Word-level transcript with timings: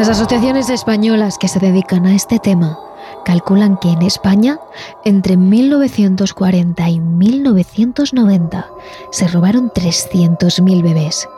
Las 0.00 0.08
asociaciones 0.08 0.70
españolas 0.70 1.36
que 1.36 1.46
se 1.46 1.58
dedican 1.60 2.06
a 2.06 2.14
este 2.14 2.38
tema 2.38 2.78
calculan 3.26 3.76
que 3.76 3.90
en 3.90 4.00
España, 4.00 4.58
entre 5.04 5.36
1940 5.36 6.88
y 6.88 7.00
1990, 7.00 8.66
se 9.10 9.28
robaron 9.28 9.68
300.000 9.68 10.82
bebés. 10.82 11.28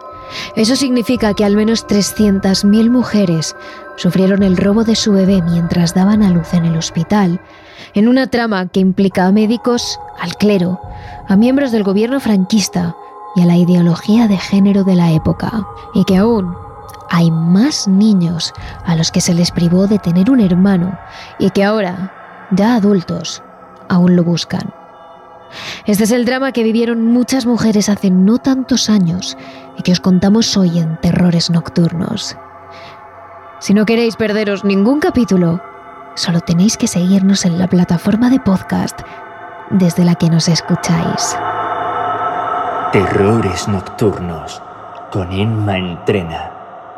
Eso 0.54 0.76
significa 0.76 1.34
que 1.34 1.44
al 1.44 1.56
menos 1.56 1.88
300.000 1.88 2.88
mujeres 2.88 3.56
sufrieron 3.96 4.44
el 4.44 4.56
robo 4.56 4.84
de 4.84 4.94
su 4.94 5.12
bebé 5.12 5.42
mientras 5.42 5.92
daban 5.92 6.22
a 6.22 6.30
luz 6.30 6.54
en 6.54 6.64
el 6.64 6.76
hospital, 6.76 7.40
en 7.94 8.06
una 8.06 8.28
trama 8.28 8.68
que 8.68 8.78
implica 8.78 9.26
a 9.26 9.32
médicos, 9.32 9.98
al 10.20 10.36
clero, 10.36 10.80
a 11.26 11.34
miembros 11.34 11.72
del 11.72 11.82
gobierno 11.82 12.20
franquista 12.20 12.94
y 13.34 13.42
a 13.42 13.46
la 13.46 13.56
ideología 13.56 14.28
de 14.28 14.38
género 14.38 14.84
de 14.84 14.94
la 14.94 15.10
época, 15.10 15.66
y 15.94 16.04
que 16.04 16.16
aún 16.16 16.54
hay 17.12 17.30
más 17.30 17.86
niños 17.86 18.54
a 18.86 18.96
los 18.96 19.12
que 19.12 19.20
se 19.20 19.34
les 19.34 19.50
privó 19.50 19.86
de 19.86 19.98
tener 19.98 20.30
un 20.30 20.40
hermano 20.40 20.98
y 21.38 21.50
que 21.50 21.62
ahora, 21.62 22.10
ya 22.52 22.74
adultos, 22.74 23.42
aún 23.90 24.16
lo 24.16 24.24
buscan. 24.24 24.72
Este 25.84 26.04
es 26.04 26.10
el 26.10 26.24
drama 26.24 26.52
que 26.52 26.62
vivieron 26.62 27.04
muchas 27.04 27.44
mujeres 27.44 27.90
hace 27.90 28.10
no 28.10 28.38
tantos 28.38 28.88
años 28.88 29.36
y 29.76 29.82
que 29.82 29.92
os 29.92 30.00
contamos 30.00 30.56
hoy 30.56 30.78
en 30.78 30.98
Terrores 31.02 31.50
Nocturnos. 31.50 32.34
Si 33.58 33.74
no 33.74 33.84
queréis 33.84 34.16
perderos 34.16 34.64
ningún 34.64 34.98
capítulo, 34.98 35.60
solo 36.14 36.40
tenéis 36.40 36.78
que 36.78 36.86
seguirnos 36.88 37.44
en 37.44 37.58
la 37.58 37.68
plataforma 37.68 38.30
de 38.30 38.40
podcast 38.40 38.98
desde 39.68 40.06
la 40.06 40.14
que 40.14 40.30
nos 40.30 40.48
escucháis. 40.48 41.36
Terrores 42.90 43.68
Nocturnos 43.68 44.62
con 45.10 45.30
Inma 45.30 45.76
Entrena 45.76 46.51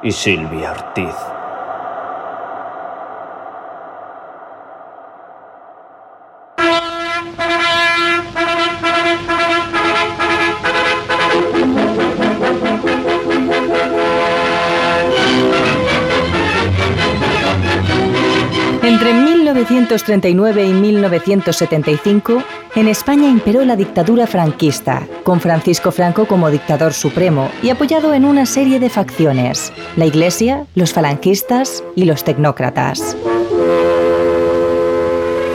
y 0.04 0.12
Silvia 0.12 0.72
Ortiz. 0.72 1.33
1939 19.54 20.66
y 20.66 20.72
1975, 20.72 22.42
en 22.74 22.88
España 22.88 23.28
imperó 23.28 23.64
la 23.64 23.76
dictadura 23.76 24.26
franquista, 24.26 25.06
con 25.22 25.40
Francisco 25.40 25.92
Franco 25.92 26.26
como 26.26 26.50
dictador 26.50 26.92
supremo 26.92 27.48
y 27.62 27.70
apoyado 27.70 28.14
en 28.14 28.24
una 28.24 28.46
serie 28.46 28.80
de 28.80 28.90
facciones, 28.90 29.72
la 29.94 30.06
Iglesia, 30.06 30.66
los 30.74 30.92
falangistas 30.92 31.84
y 31.94 32.04
los 32.04 32.24
tecnócratas. 32.24 33.16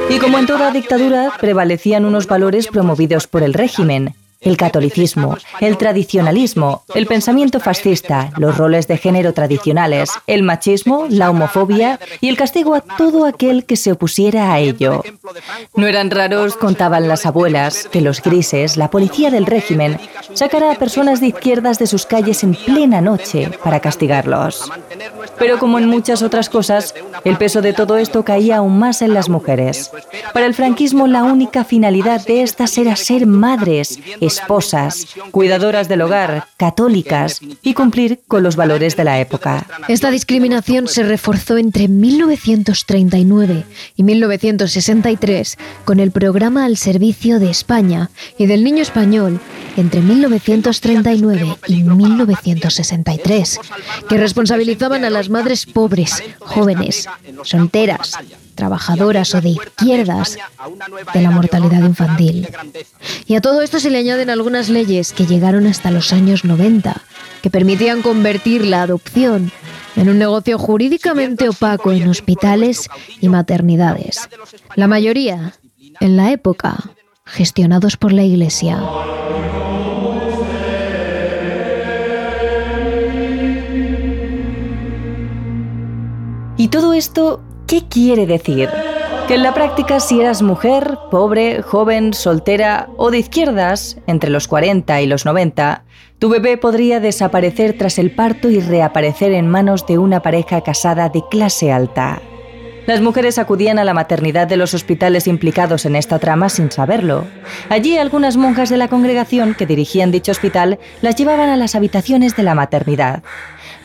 Y 0.10 0.18
como 0.18 0.40
en 0.40 0.48
toda 0.48 0.72
dictadura, 0.72 1.34
prevalecían 1.40 2.06
unos 2.06 2.26
valores 2.26 2.68
promovidos 2.68 3.28
por 3.28 3.44
el 3.44 3.54
régimen, 3.54 4.16
el 4.42 4.56
catolicismo, 4.56 5.38
el 5.60 5.78
tradicionalismo, 5.78 6.84
el 6.96 7.08
pensamiento 7.08 7.60
fascista, 7.60 8.32
los 8.38 8.58
roles 8.58 8.88
de 8.88 8.98
género 8.98 9.34
tradicionales, 9.34 10.12
el 10.28 10.44
machismo, 10.44 11.08
la 11.10 11.30
homofobia 11.30 12.00
y 12.22 12.30
el 12.30 12.38
castigo 12.38 12.74
a 12.74 12.82
todo 12.82 13.26
aquel 13.26 13.66
que 13.66 13.76
se 13.76 13.92
opusiera 13.92 14.54
a 14.54 14.60
ello. 14.60 15.04
No 15.76 15.88
eran 15.88 16.10
raros, 16.10 16.56
contaban 16.56 17.08
las 17.10 17.26
abuelas, 17.26 17.90
que 17.92 18.02
los 18.02 18.22
grises, 18.22 18.78
la 18.78 18.90
policía 18.90 19.30
del 19.30 19.46
régimen, 19.46 20.00
sacara 20.34 20.72
a 20.72 20.76
personas 20.76 21.20
de 21.20 21.28
izquierdas 21.28 21.78
de 21.78 21.88
sus 21.88 22.06
calles 22.06 22.44
en 22.44 22.56
plena 22.56 23.02
noche 23.02 23.52
para 23.64 23.82
castigarlos. 23.82 24.72
Pero 25.38 25.60
como 25.60 25.80
en 25.80 25.88
muchas 25.88 26.22
otras 26.22 26.50
cosas, 26.50 26.96
el 27.26 27.38
peso 27.38 27.62
de 27.62 27.74
todo 27.74 27.98
esto 27.98 28.24
caía 28.24 28.58
aún 28.58 28.80
más 28.80 29.02
en 29.02 29.14
las 29.14 29.28
mujeres. 29.28 29.92
Para 30.34 30.46
el 30.46 30.54
franquismo 30.54 31.08
la 31.08 31.24
única 31.24 31.66
finalidad 31.66 32.26
de 32.26 32.42
estas 32.42 32.78
era 32.78 32.96
ser 32.96 33.26
madres, 33.26 34.00
esposas, 34.34 35.08
cuidadoras 35.32 35.88
del 35.90 36.02
hogar, 36.02 36.48
católicas 36.58 37.40
y 37.62 37.74
cumplir 37.74 38.22
con 38.28 38.44
los 38.44 38.56
valores 38.56 38.96
de 38.96 39.04
la 39.04 39.20
época. 39.20 39.66
Esta 39.88 40.12
discriminación 40.12 40.88
se 40.88 41.04
reforzó 41.04 41.58
entre 41.58 41.88
1939 41.88 43.66
y 43.96 44.04
1963 44.04 45.58
con 45.86 46.00
el 46.00 46.12
programa 46.12 46.66
al 46.66 46.78
servicio 46.78 47.40
de 47.40 47.50
España 47.50 48.10
y 48.38 48.46
del 48.46 48.64
niño 48.64 48.82
español 48.82 49.40
entre 49.78 50.02
1939 50.02 51.58
y 51.68 51.84
1963, 51.84 53.60
que 54.08 54.18
responsabilizaban 54.18 55.06
a 55.06 55.10
las 55.10 55.30
madres 55.30 55.66
pobres, 55.66 56.24
jóvenes, 56.40 57.08
solteras, 57.44 58.18
trabajadoras 58.60 59.34
o 59.36 59.40
de 59.40 59.52
izquierdas 59.52 60.38
de 61.14 61.22
la 61.22 61.32
mortalidad 61.32 61.82
infantil. 61.82 62.46
Y 63.26 63.36
a 63.36 63.42
todo 63.42 63.62
esto 63.62 63.80
se 63.80 63.90
le 63.90 64.00
añaden 64.00 64.30
algunas 64.30 64.68
leyes 64.68 65.14
que 65.14 65.26
llegaron 65.26 65.66
hasta 65.66 65.92
los 65.92 66.12
años 66.12 66.44
90, 66.44 67.02
que 67.42 67.50
permitían 67.50 68.02
convertir 68.02 68.66
la 68.66 68.82
adopción 68.82 69.50
en 69.96 70.10
un 70.10 70.20
negocio 70.20 70.60
jurídicamente 70.60 71.48
opaco 71.48 71.94
en 71.94 72.10
hospitales 72.10 72.90
y 73.22 73.30
maternidades. 73.30 74.28
La 74.76 74.90
mayoría, 74.90 75.54
en 76.02 76.18
la 76.18 76.32
época, 76.34 76.76
gestionados 77.24 77.96
por 77.96 78.12
la 78.12 78.24
Iglesia. 78.24 78.78
Y 86.58 86.68
todo 86.68 86.94
esto 86.94 87.42
¿Qué 87.70 87.84
quiere 87.88 88.26
decir? 88.26 88.68
Que 89.28 89.36
en 89.36 89.44
la 89.44 89.54
práctica 89.54 90.00
si 90.00 90.20
eras 90.20 90.42
mujer, 90.42 90.98
pobre, 91.12 91.62
joven, 91.62 92.16
soltera 92.16 92.90
o 92.98 93.12
de 93.12 93.20
izquierdas, 93.20 93.98
entre 94.08 94.32
los 94.32 94.48
40 94.48 95.00
y 95.02 95.06
los 95.06 95.24
90, 95.24 95.84
tu 96.18 96.30
bebé 96.30 96.58
podría 96.58 97.00
desaparecer 97.00 97.78
tras 97.78 98.00
el 98.00 98.10
parto 98.10 98.50
y 98.50 98.60
reaparecer 98.60 99.34
en 99.34 99.48
manos 99.48 99.86
de 99.86 100.00
una 100.00 100.24
pareja 100.24 100.62
casada 100.62 101.10
de 101.10 101.22
clase 101.30 101.72
alta. 101.72 102.24
Las 102.88 103.02
mujeres 103.02 103.38
acudían 103.38 103.78
a 103.78 103.84
la 103.84 103.94
maternidad 103.94 104.48
de 104.48 104.58
los 104.58 104.74
hospitales 104.74 105.28
implicados 105.28 105.86
en 105.86 105.96
esta 105.96 106.18
trama 106.18 106.50
sin 106.50 106.72
saberlo. 106.72 107.28
Allí 107.70 108.00
algunas 108.00 108.36
monjas 108.36 108.70
de 108.70 108.78
la 108.78 108.88
congregación 108.88 109.54
que 109.54 109.68
dirigían 109.68 110.10
dicho 110.10 110.32
hospital 110.32 110.80
las 111.04 111.16
llevaban 111.16 111.50
a 111.50 111.56
las 111.56 111.76
habitaciones 111.76 112.36
de 112.36 112.42
la 112.42 112.56
maternidad. 112.56 113.22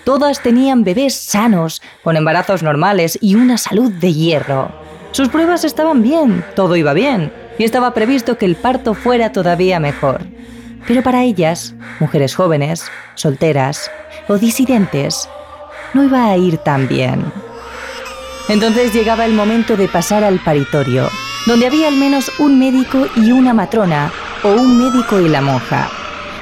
Todas 0.04 0.42
tenían 0.42 0.84
bebés 0.84 1.14
sanos, 1.14 1.80
con 2.02 2.16
embarazos 2.16 2.62
normales 2.62 3.18
y 3.20 3.36
una 3.36 3.56
salud 3.56 3.90
de 3.90 4.12
hierro. 4.12 4.70
Sus 5.12 5.28
pruebas 5.28 5.64
estaban 5.64 6.02
bien, 6.02 6.44
todo 6.54 6.76
iba 6.76 6.92
bien, 6.92 7.32
y 7.58 7.64
estaba 7.64 7.94
previsto 7.94 8.36
que 8.36 8.46
el 8.46 8.56
parto 8.56 8.94
fuera 8.94 9.32
todavía 9.32 9.80
mejor. 9.80 10.26
Pero 10.86 11.02
para 11.02 11.22
ellas, 11.22 11.74
mujeres 12.00 12.34
jóvenes, 12.34 12.84
solteras 13.14 13.90
o 14.28 14.36
disidentes, 14.36 15.28
no 15.94 16.04
iba 16.04 16.26
a 16.26 16.36
ir 16.36 16.58
tan 16.58 16.86
bien. 16.88 17.24
Entonces 18.48 18.92
llegaba 18.92 19.24
el 19.24 19.32
momento 19.32 19.76
de 19.76 19.88
pasar 19.88 20.22
al 20.22 20.38
paritorio, 20.38 21.08
donde 21.46 21.66
había 21.66 21.88
al 21.88 21.96
menos 21.96 22.30
un 22.38 22.58
médico 22.58 23.06
y 23.16 23.32
una 23.32 23.54
matrona, 23.54 24.12
o 24.42 24.48
un 24.48 24.78
médico 24.78 25.18
y 25.20 25.28
la 25.28 25.40
monja. 25.40 25.88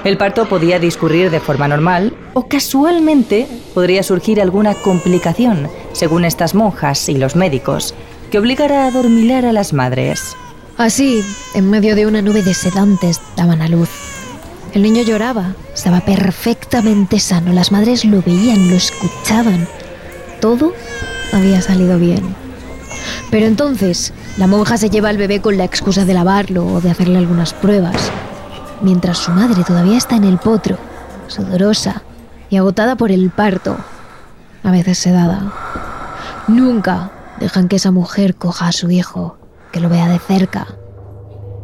El 0.04 0.18
parto 0.18 0.48
podía 0.48 0.80
discurrir 0.80 1.30
de 1.30 1.38
forma 1.38 1.68
normal 1.68 2.12
o 2.34 2.48
casualmente 2.48 3.46
podría 3.72 4.02
surgir 4.02 4.40
alguna 4.40 4.74
complicación, 4.74 5.68
según 5.92 6.24
estas 6.24 6.56
monjas 6.56 7.08
y 7.08 7.18
los 7.18 7.36
médicos, 7.36 7.94
que 8.28 8.40
obligara 8.40 8.86
a 8.86 8.90
dormilar 8.90 9.46
a 9.46 9.52
las 9.52 9.72
madres. 9.72 10.36
Así, 10.76 11.22
en 11.54 11.70
medio 11.70 11.94
de 11.94 12.06
una 12.06 12.20
nube 12.20 12.42
de 12.42 12.52
sedantes, 12.52 13.20
daban 13.36 13.62
a 13.62 13.68
luz. 13.68 13.90
El 14.74 14.82
niño 14.82 15.02
lloraba, 15.04 15.54
estaba 15.72 16.00
perfectamente 16.00 17.20
sano, 17.20 17.52
las 17.52 17.70
madres 17.70 18.04
lo 18.04 18.22
veían, 18.22 18.70
lo 18.70 18.74
escuchaban. 18.74 19.68
Todo 20.40 20.72
había 21.32 21.62
salido 21.62 21.98
bien. 22.00 22.34
Pero 23.30 23.46
entonces, 23.46 24.12
la 24.36 24.48
monja 24.48 24.78
se 24.78 24.90
lleva 24.90 25.10
al 25.10 25.16
bebé 25.16 25.40
con 25.40 25.56
la 25.56 25.64
excusa 25.64 26.04
de 26.04 26.14
lavarlo 26.14 26.66
o 26.66 26.80
de 26.80 26.90
hacerle 26.90 27.18
algunas 27.18 27.54
pruebas 27.54 28.10
mientras 28.82 29.18
su 29.18 29.30
madre 29.30 29.64
todavía 29.64 29.96
está 29.96 30.16
en 30.16 30.24
el 30.24 30.38
potro, 30.38 30.76
sudorosa 31.28 32.02
y 32.50 32.56
agotada 32.56 32.96
por 32.96 33.10
el 33.10 33.30
parto, 33.30 33.76
a 34.62 34.70
veces 34.70 34.98
sedada. 34.98 35.52
Nunca 36.48 37.10
Dejan 37.42 37.66
que 37.66 37.74
esa 37.74 37.90
mujer 37.90 38.36
coja 38.36 38.68
a 38.68 38.72
su 38.72 38.92
hijo, 38.92 39.36
que 39.72 39.80
lo 39.80 39.88
vea 39.88 40.08
de 40.08 40.20
cerca. 40.20 40.68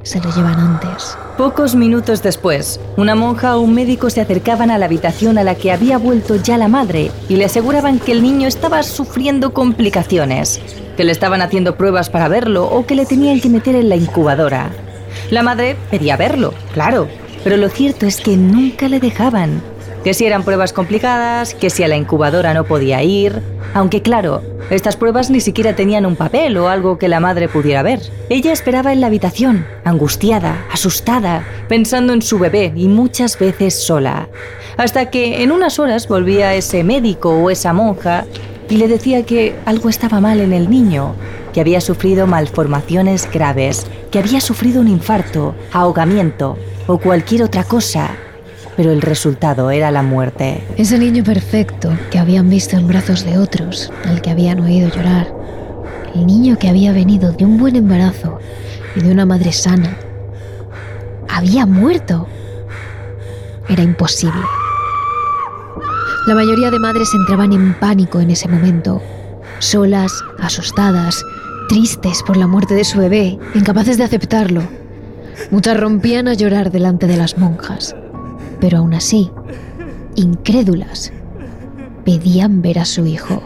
Se 0.03 0.21
lo 0.21 0.29
llevan 0.35 0.59
antes. 0.59 1.17
Pocos 1.37 1.77
minutos 1.77 2.21
después, 2.21 2.81
una 2.97 3.15
monja 3.15 3.57
o 3.57 3.61
un 3.61 3.75
médico 3.75 4.11
se 4.11 4.21
acercaban 4.21 4.73
a 4.73 4.79
la 4.79 4.87
habitación 4.87 5.39
a 5.39 5.45
la 5.45 5.55
que 5.55 5.71
había 5.71 5.97
vuelto 5.97 6.35
ya 6.35 6.59
la 6.59 6.67
madre 6.67 7.13
y 7.29 7.37
le 7.37 7.45
aseguraban 7.45 8.01
que 8.01 8.11
el 8.11 8.25
niño 8.25 8.49
estaba 8.49 8.83
sufriendo 8.83 9.53
complicaciones, 9.53 10.61
que 10.97 11.05
le 11.05 11.13
estaban 11.13 11.43
haciendo 11.43 11.77
pruebas 11.77 12.11
para 12.11 12.27
verlo 12.27 12.67
o 12.67 12.85
que 12.85 12.97
le 12.97 13.07
tenían 13.07 13.41
que 13.41 13.49
meter 13.49 13.77
en 13.77 13.89
la 13.89 13.95
incubadora. 13.95 14.71
La 15.31 15.43
madre 15.43 15.77
pedía 15.91 16.17
verlo, 16.17 16.55
claro, 16.73 17.07
pero 17.45 17.59
lo 17.59 17.69
cierto 17.69 18.07
es 18.07 18.21
que 18.21 18.37
nunca 18.37 18.89
le 18.89 18.99
dejaban. 18.99 19.61
Que 20.03 20.15
si 20.15 20.25
eran 20.25 20.43
pruebas 20.43 20.73
complicadas, 20.73 21.55
que 21.55 21.69
si 21.69 21.83
a 21.83 21.89
la 21.89 21.97
incubadora 21.97 22.55
no 22.55 22.65
podía 22.65 23.03
ir, 23.03 23.43
aunque 23.75 24.01
claro, 24.01 24.43
estas 24.71 24.97
pruebas 24.97 25.29
ni 25.29 25.41
siquiera 25.41 25.77
tenían 25.77 26.07
un 26.07 26.17
papel 26.17 26.57
o 26.57 26.69
algo 26.69 26.99
que 26.99 27.09
la 27.09 27.21
madre 27.21 27.49
pudiera 27.49 27.83
ver. 27.83 28.01
Ella 28.31 28.53
esperaba 28.53 28.93
en 28.93 29.03
la 29.03 29.09
habitación, 29.09 29.67
angustiada, 29.85 30.67
asustada, 30.73 31.45
pensando 31.69 32.13
en 32.15 32.23
su 32.23 32.39
bebé 32.39 32.73
y 32.75 32.89
muchas 32.89 33.39
veces 33.39 33.75
sola. 33.75 34.29
Hasta 34.79 35.11
que 35.11 35.43
en 35.43 35.53
unas 35.53 35.79
horas 35.79 36.09
volvía 36.09 36.55
ese 36.55 36.85
médico 36.85 37.31
o 37.31 37.51
esa 37.51 37.73
monja 37.73 38.25
y 38.69 38.77
le 38.77 38.89
decía 38.89 39.25
que 39.25 39.57
algo 39.65 39.89
estaba 39.89 40.21
mal 40.21 40.41
en 40.41 40.53
el 40.53 40.69
niño, 40.71 41.15
que 41.53 41.61
había 41.61 41.81
sufrido 41.81 42.27
malformaciones 42.27 43.29
graves, 43.31 43.87
que 44.11 44.19
había 44.19 44.41
sufrido 44.41 44.81
un 44.81 44.89
infarto, 44.89 45.55
ahogamiento 45.73 46.59
o 46.87 46.99
cualquier 46.99 47.43
otra 47.43 47.65
cosa 47.65 48.11
pero 48.79 48.93
el 48.93 49.03
resultado 49.03 49.73
era 49.73 49.91
la 49.91 50.05
muerte. 50.05 50.63
Ese 50.77 51.01
niño 51.01 51.25
perfecto 51.25 51.99
que 52.13 52.19
habían 52.21 52.49
visto 52.49 52.77
en 52.77 52.87
brazos 52.87 53.25
de 53.25 53.37
otros, 53.37 53.91
al 54.05 54.23
que 54.23 54.31
habían 54.31 54.61
oído 54.61 54.89
llorar. 54.89 55.35
El 56.15 56.27
niño 56.27 56.57
que 56.61 56.69
había 56.69 56.93
venido 56.93 57.33
de 57.33 57.45
un 57.45 57.59
buen 57.59 57.75
embarazo 57.75 58.39
y 58.95 59.01
de 59.01 59.11
una 59.11 59.27
madre 59.27 59.53
sana. 59.53 59.99
Había 61.29 61.67
muerto. 61.67 62.29
Era 63.69 63.83
imposible. 63.83 64.43
La 66.29 66.37
mayoría 66.37 66.71
de 66.71 66.79
madres 66.79 67.13
entraban 67.15 67.53
en 67.53 67.75
pánico 67.81 68.21
en 68.21 68.31
ese 68.31 68.47
momento, 68.47 69.03
solas, 69.59 70.13
asustadas, 70.39 71.25
tristes 71.69 72.23
por 72.23 72.37
la 72.37 72.47
muerte 72.47 72.75
de 72.75 72.85
su 72.85 73.01
bebé, 73.01 73.37
incapaces 73.57 73.99
de 73.99 74.05
aceptarlo. 74.05 74.63
Muchas 75.51 75.77
rompían 75.81 76.29
a 76.29 76.35
llorar 76.35 76.71
delante 76.71 77.09
de 77.09 77.17
las 77.17 77.37
monjas 77.37 77.97
pero 78.61 78.79
aún 78.79 78.95
así, 78.95 79.31
incrédulas, 80.15 81.13
pedían 82.05 82.63
ver 82.63 82.79
a 82.79 82.85
su 82.85 83.07
hijo. 83.07 83.43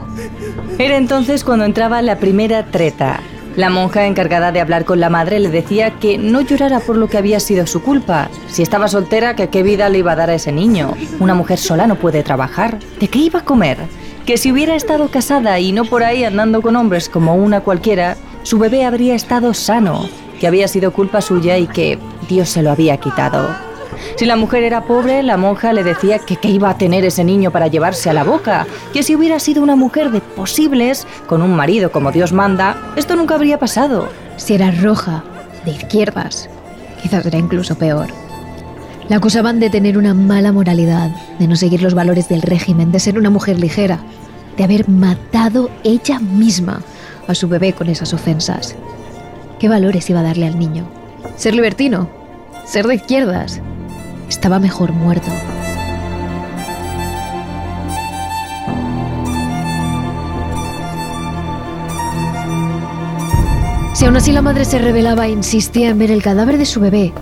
Era 0.78 0.96
entonces 0.96 1.44
cuando 1.44 1.64
entraba 1.64 2.02
la 2.02 2.18
primera 2.18 2.70
treta. 2.70 3.20
La 3.56 3.68
monja 3.68 4.06
encargada 4.06 4.50
de 4.50 4.60
hablar 4.60 4.86
con 4.86 4.98
la 4.98 5.10
madre 5.10 5.38
le 5.38 5.50
decía 5.50 5.98
que 5.98 6.16
no 6.16 6.40
llorara 6.40 6.80
por 6.80 6.96
lo 6.96 7.08
que 7.08 7.18
había 7.18 7.38
sido 7.38 7.66
su 7.66 7.82
culpa. 7.82 8.30
Si 8.48 8.62
estaba 8.62 8.88
soltera, 8.88 9.36
que 9.36 9.48
qué 9.48 9.62
vida 9.62 9.90
le 9.90 9.98
iba 9.98 10.12
a 10.12 10.16
dar 10.16 10.30
a 10.30 10.34
ese 10.34 10.52
niño. 10.52 10.94
Una 11.20 11.34
mujer 11.34 11.58
sola 11.58 11.86
no 11.86 11.96
puede 11.96 12.22
trabajar. 12.22 12.78
¿De 12.98 13.08
qué 13.08 13.18
iba 13.18 13.40
a 13.40 13.44
comer? 13.44 13.76
Que 14.24 14.38
si 14.38 14.52
hubiera 14.52 14.74
estado 14.74 15.08
casada 15.08 15.58
y 15.60 15.72
no 15.72 15.84
por 15.84 16.02
ahí 16.02 16.24
andando 16.24 16.62
con 16.62 16.76
hombres 16.76 17.10
como 17.10 17.34
una 17.34 17.60
cualquiera, 17.60 18.16
su 18.42 18.58
bebé 18.58 18.86
habría 18.86 19.14
estado 19.14 19.52
sano, 19.52 20.08
que 20.40 20.46
había 20.46 20.66
sido 20.66 20.92
culpa 20.92 21.20
suya 21.20 21.58
y 21.58 21.66
que 21.66 21.98
Dios 22.28 22.48
se 22.48 22.62
lo 22.62 22.70
había 22.70 22.96
quitado. 22.96 23.71
Si 24.16 24.26
la 24.26 24.36
mujer 24.36 24.62
era 24.62 24.84
pobre, 24.84 25.22
la 25.22 25.36
monja 25.36 25.72
le 25.72 25.84
decía 25.84 26.18
que 26.18 26.36
qué 26.36 26.48
iba 26.48 26.70
a 26.70 26.78
tener 26.78 27.04
ese 27.04 27.24
niño 27.24 27.50
para 27.50 27.68
llevarse 27.68 28.10
a 28.10 28.12
la 28.12 28.24
boca, 28.24 28.66
que 28.92 29.02
si 29.02 29.14
hubiera 29.14 29.38
sido 29.38 29.62
una 29.62 29.76
mujer 29.76 30.10
de 30.10 30.20
posibles, 30.20 31.06
con 31.26 31.42
un 31.42 31.54
marido 31.54 31.90
como 31.92 32.12
Dios 32.12 32.32
manda, 32.32 32.92
esto 32.96 33.16
nunca 33.16 33.34
habría 33.34 33.58
pasado. 33.58 34.08
Si 34.36 34.54
era 34.54 34.70
roja, 34.70 35.24
de 35.64 35.72
izquierdas, 35.72 36.48
quizás 37.00 37.24
era 37.26 37.38
incluso 37.38 37.76
peor. 37.76 38.08
La 39.08 39.16
acusaban 39.16 39.60
de 39.60 39.70
tener 39.70 39.98
una 39.98 40.14
mala 40.14 40.52
moralidad, 40.52 41.10
de 41.38 41.48
no 41.48 41.56
seguir 41.56 41.82
los 41.82 41.94
valores 41.94 42.28
del 42.28 42.42
régimen, 42.42 42.92
de 42.92 43.00
ser 43.00 43.18
una 43.18 43.30
mujer 43.30 43.58
ligera, 43.58 44.00
de 44.56 44.64
haber 44.64 44.88
matado 44.88 45.70
ella 45.84 46.18
misma 46.18 46.82
a 47.26 47.34
su 47.34 47.48
bebé 47.48 47.72
con 47.72 47.88
esas 47.88 48.12
ofensas. 48.14 48.74
¿Qué 49.58 49.68
valores 49.68 50.08
iba 50.10 50.20
a 50.20 50.24
darle 50.24 50.46
al 50.46 50.58
niño? 50.58 50.88
¿Ser 51.36 51.54
libertino? 51.54 52.08
¿Ser 52.64 52.86
de 52.86 52.96
izquierdas? 52.96 53.60
Estaba 54.32 54.58
mejor 54.58 54.92
muerto. 54.92 55.30
Si 63.92 64.06
aún 64.06 64.16
así 64.16 64.32
la 64.32 64.40
madre 64.40 64.64
se 64.64 64.78
revelaba 64.78 65.26
e 65.26 65.32
insistía 65.32 65.90
en 65.90 65.98
ver 65.98 66.10
el 66.10 66.22
cadáver 66.22 66.56
de 66.56 66.64
su 66.64 66.80
bebé, 66.80 67.12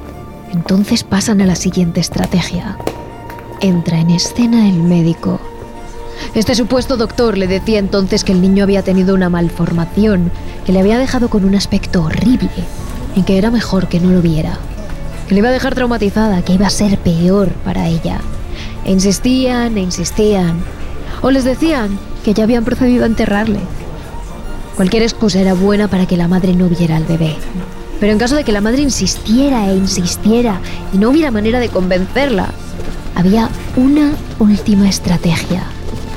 entonces 0.53 1.03
pasan 1.03 1.41
a 1.41 1.47
la 1.47 1.57
siguiente 1.57 1.99
estrategia. 1.99 2.79
Entra 3.61 3.99
en 3.99 4.11
escena 4.11 4.69
el 4.69 4.81
médico. 4.81 5.41
Este 6.35 6.55
supuesto 6.55 6.97
doctor 6.97 7.37
le 7.37 7.49
decía 7.49 7.81
entonces 7.81 8.23
que 8.23 8.33
el 8.33 8.41
niño 8.41 8.63
había 8.63 8.85
tenido 8.85 9.17
una 9.17 9.29
malformación 9.29 10.31
que 10.65 10.73
le 10.73 10.79
había 10.79 10.99
dejado 10.99 11.29
con 11.29 11.45
un 11.45 11.57
aspecto 11.57 12.05
horrible 12.05 12.51
y 13.17 13.23
que 13.23 13.37
era 13.37 13.51
mejor 13.51 13.89
que 13.89 13.99
no 13.99 14.11
lo 14.11 14.23
viera 14.23 14.61
que 15.31 15.35
le 15.35 15.43
iba 15.43 15.51
a 15.51 15.53
dejar 15.53 15.77
traumatizada, 15.77 16.43
que 16.43 16.55
iba 16.55 16.67
a 16.67 16.71
ser 16.71 16.99
peor 16.99 17.51
para 17.65 17.87
ella. 17.87 18.19
E 18.85 18.91
insistían 18.91 19.79
e 19.79 19.81
insistían. 19.81 20.59
O 21.23 21.31
les 21.31 21.45
decían 21.45 22.01
que 22.25 22.35
ya 22.35 22.43
habían 22.43 22.65
procedido 22.65 23.05
a 23.05 23.07
enterrarle. 23.07 23.61
Cualquier 24.75 25.05
excusa 25.05 25.41
era 25.41 25.55
buena 25.55 25.87
para 25.87 26.07
que 26.07 26.17
la 26.17 26.27
madre 26.27 26.55
no 26.55 26.69
viera 26.69 26.97
al 26.97 27.05
bebé. 27.05 27.37
Pero 28.01 28.11
en 28.11 28.19
caso 28.19 28.35
de 28.35 28.43
que 28.43 28.51
la 28.51 28.61
madre 28.61 28.83
insistiera 28.83 29.71
e 29.71 29.77
insistiera 29.77 30.61
y 30.93 30.99
no 30.99 31.11
hubiera 31.11 31.31
manera 31.31 31.61
de 31.61 31.69
convencerla, 31.69 32.49
había 33.15 33.51
una 33.77 34.11
última 34.41 34.89
estrategia. 34.89 35.63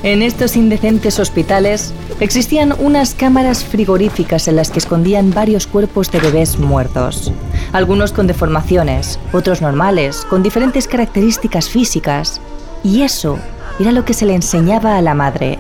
En 0.02 0.24
estos 0.24 0.56
indecentes 0.56 1.20
hospitales 1.20 1.94
existían 2.20 2.74
unas 2.80 3.14
cámaras 3.14 3.64
frigoríficas 3.64 4.48
en 4.48 4.56
las 4.56 4.72
que 4.72 4.80
escondían 4.80 5.36
varios 5.36 5.68
cuerpos 5.68 6.12
de 6.12 6.20
bebés 6.20 6.58
muertos 6.58 7.32
algunos 7.74 8.14
con 8.14 8.28
deformaciones, 8.28 9.20
otros 9.34 9.62
normales, 9.62 10.26
con 10.30 10.44
diferentes 10.44 10.88
características 10.88 11.68
físicas. 11.70 12.40
Y 12.84 13.02
eso 13.02 13.40
era 13.80 13.92
lo 13.92 14.06
que 14.06 14.14
se 14.14 14.26
le 14.26 14.36
enseñaba 14.36 14.96
a 14.96 15.02
la 15.02 15.16
madre. 15.16 15.58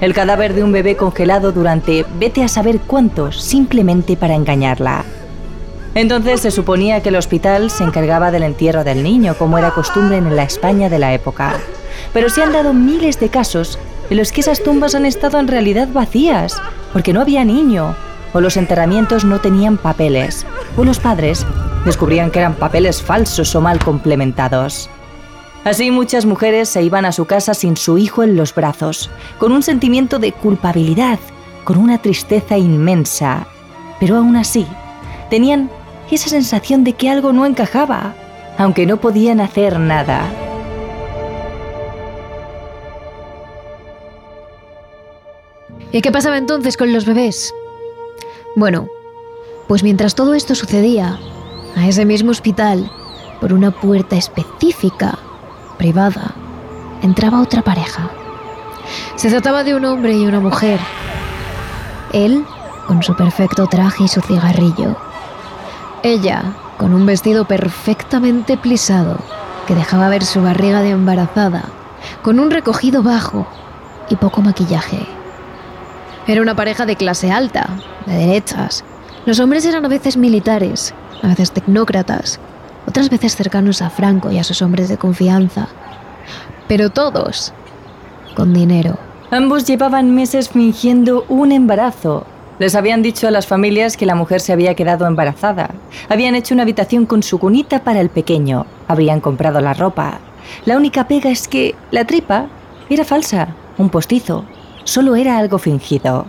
El 0.00 0.12
cadáver 0.12 0.54
de 0.54 0.64
un 0.64 0.72
bebé 0.72 0.96
congelado 0.96 1.52
durante 1.52 2.04
vete 2.18 2.42
a 2.42 2.48
saber 2.48 2.80
cuántos, 2.80 3.40
simplemente 3.40 4.16
para 4.16 4.34
engañarla. 4.34 5.04
Entonces 5.94 6.40
se 6.40 6.50
suponía 6.50 7.00
que 7.00 7.10
el 7.10 7.16
hospital 7.16 7.70
se 7.70 7.84
encargaba 7.84 8.32
del 8.32 8.42
entierro 8.42 8.82
del 8.82 9.04
niño, 9.04 9.36
como 9.38 9.56
era 9.56 9.70
costumbre 9.70 10.18
en 10.18 10.34
la 10.34 10.42
España 10.42 10.90
de 10.90 10.98
la 10.98 11.14
época. 11.14 11.54
Pero 12.12 12.28
se 12.28 12.42
han 12.42 12.52
dado 12.52 12.74
miles 12.74 13.20
de 13.20 13.28
casos 13.28 13.78
en 14.10 14.16
los 14.16 14.32
que 14.32 14.40
esas 14.40 14.62
tumbas 14.64 14.96
han 14.96 15.06
estado 15.06 15.38
en 15.38 15.46
realidad 15.46 15.88
vacías, 15.92 16.60
porque 16.92 17.12
no 17.12 17.20
había 17.20 17.44
niño, 17.44 17.94
o 18.34 18.40
los 18.40 18.58
enterramientos 18.58 19.24
no 19.24 19.40
tenían 19.40 19.78
papeles, 19.78 20.44
o 20.76 20.84
los 20.84 20.98
padres 20.98 21.46
descubrían 21.86 22.30
que 22.30 22.40
eran 22.40 22.54
papeles 22.54 23.00
falsos 23.00 23.54
o 23.54 23.60
mal 23.62 23.78
complementados. 23.78 24.90
Así 25.64 25.90
muchas 25.90 26.26
mujeres 26.26 26.68
se 26.68 26.82
iban 26.82 27.06
a 27.06 27.12
su 27.12 27.24
casa 27.24 27.54
sin 27.54 27.78
su 27.78 27.96
hijo 27.96 28.22
en 28.22 28.36
los 28.36 28.54
brazos, 28.54 29.08
con 29.38 29.52
un 29.52 29.62
sentimiento 29.62 30.18
de 30.18 30.32
culpabilidad, 30.32 31.18
con 31.62 31.78
una 31.78 32.02
tristeza 32.02 32.58
inmensa, 32.58 33.46
pero 33.98 34.16
aún 34.16 34.36
así 34.36 34.66
tenían 35.30 35.70
esa 36.10 36.28
sensación 36.28 36.84
de 36.84 36.92
que 36.92 37.08
algo 37.08 37.32
no 37.32 37.46
encajaba, 37.46 38.14
aunque 38.58 38.84
no 38.84 38.98
podían 38.98 39.40
hacer 39.40 39.78
nada. 39.78 40.22
¿Y 45.92 46.02
qué 46.02 46.10
pasaba 46.10 46.36
entonces 46.36 46.76
con 46.76 46.92
los 46.92 47.06
bebés? 47.06 47.54
Bueno, 48.56 48.86
pues 49.66 49.82
mientras 49.82 50.14
todo 50.14 50.34
esto 50.34 50.54
sucedía, 50.54 51.18
a 51.74 51.88
ese 51.88 52.04
mismo 52.04 52.30
hospital, 52.30 52.88
por 53.40 53.52
una 53.52 53.72
puerta 53.72 54.14
específica, 54.14 55.18
privada, 55.76 56.34
entraba 57.02 57.42
otra 57.42 57.62
pareja. 57.62 58.10
Se 59.16 59.28
trataba 59.28 59.64
de 59.64 59.74
un 59.74 59.84
hombre 59.84 60.16
y 60.16 60.24
una 60.24 60.38
mujer. 60.38 60.78
Él, 62.12 62.44
con 62.86 63.02
su 63.02 63.16
perfecto 63.16 63.66
traje 63.66 64.04
y 64.04 64.08
su 64.08 64.20
cigarrillo. 64.20 64.96
Ella, 66.04 66.54
con 66.76 66.94
un 66.94 67.06
vestido 67.06 67.46
perfectamente 67.46 68.56
plisado, 68.56 69.18
que 69.66 69.74
dejaba 69.74 70.08
ver 70.08 70.24
su 70.24 70.42
barriga 70.42 70.80
de 70.80 70.90
embarazada, 70.90 71.64
con 72.22 72.38
un 72.38 72.52
recogido 72.52 73.02
bajo 73.02 73.48
y 74.10 74.14
poco 74.14 74.42
maquillaje. 74.42 75.23
Era 76.26 76.40
una 76.40 76.56
pareja 76.56 76.86
de 76.86 76.96
clase 76.96 77.30
alta, 77.30 77.68
de 78.06 78.16
derechas. 78.16 78.84
Los 79.26 79.40
hombres 79.40 79.64
eran 79.66 79.84
a 79.84 79.88
veces 79.88 80.16
militares, 80.16 80.94
a 81.22 81.28
veces 81.28 81.52
tecnócratas, 81.52 82.40
otras 82.86 83.10
veces 83.10 83.36
cercanos 83.36 83.82
a 83.82 83.90
Franco 83.90 84.30
y 84.30 84.38
a 84.38 84.44
sus 84.44 84.62
hombres 84.62 84.88
de 84.88 84.96
confianza. 84.96 85.68
Pero 86.66 86.90
todos 86.90 87.52
con 88.34 88.52
dinero. 88.52 88.98
Ambos 89.30 89.66
llevaban 89.66 90.14
meses 90.14 90.48
fingiendo 90.48 91.24
un 91.28 91.52
embarazo, 91.52 92.26
Les 92.60 92.76
habían 92.76 93.02
dicho 93.02 93.26
a 93.26 93.32
las 93.32 93.48
familias 93.48 93.96
que 93.96 94.06
la 94.06 94.14
mujer 94.14 94.40
se 94.40 94.52
había 94.52 94.76
quedado 94.76 95.08
embarazada. 95.08 95.70
Habían 96.08 96.36
hecho 96.36 96.54
una 96.54 96.62
habitación 96.62 97.04
con 97.04 97.24
su 97.24 97.40
cunita 97.40 97.82
para 97.82 98.00
el 98.00 98.10
pequeño. 98.10 98.66
Habían 98.86 99.20
comprado 99.20 99.60
la 99.60 99.74
ropa. 99.74 100.20
La 100.64 100.76
única 100.76 101.08
pega 101.08 101.30
es 101.30 101.48
que 101.48 101.74
la 101.90 102.04
tripa 102.04 102.46
era 102.88 103.04
falsa, 103.04 103.48
un 103.76 103.90
postizo. 103.90 104.44
Solo 104.84 105.16
era 105.16 105.38
algo 105.38 105.58
fingido. 105.58 106.26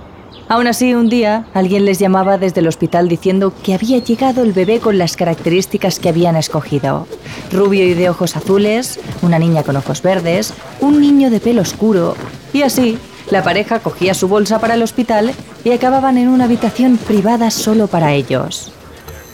Aún 0.48 0.68
así, 0.68 0.94
un 0.94 1.10
día 1.10 1.48
alguien 1.54 1.86
les 1.86 2.00
llamaba 2.00 2.38
desde 2.38 2.62
el 2.62 2.68
hospital 2.68 3.10
diciendo 3.10 3.52
que 3.64 3.74
había 3.74 3.98
llegado 3.98 4.44
el 4.44 4.54
bebé 4.54 4.80
con 4.80 4.98
las 4.98 5.18
características 5.18 6.00
que 6.00 6.10
habían 6.10 6.36
escogido. 6.36 7.08
Rubio 7.52 7.86
y 7.86 7.96
de 7.96 8.10
ojos 8.10 8.36
azules, 8.38 9.00
una 9.22 9.40
niña 9.40 9.64
con 9.64 9.76
ojos 9.76 10.02
verdes, 10.02 10.54
un 10.82 11.02
niño 11.02 11.30
de 11.32 11.40
pelo 11.40 11.62
oscuro. 11.62 12.16
Y 12.54 12.62
así, 12.62 12.98
la 13.32 13.44
pareja 13.44 13.80
cogía 13.80 14.14
su 14.14 14.28
bolsa 14.28 14.60
para 14.60 14.76
el 14.76 14.84
hospital 14.84 15.34
y 15.64 15.72
acababan 15.72 16.18
en 16.18 16.30
una 16.30 16.46
habitación 16.46 16.98
privada 16.98 17.50
solo 17.50 17.88
para 17.88 18.14
ellos. 18.14 18.72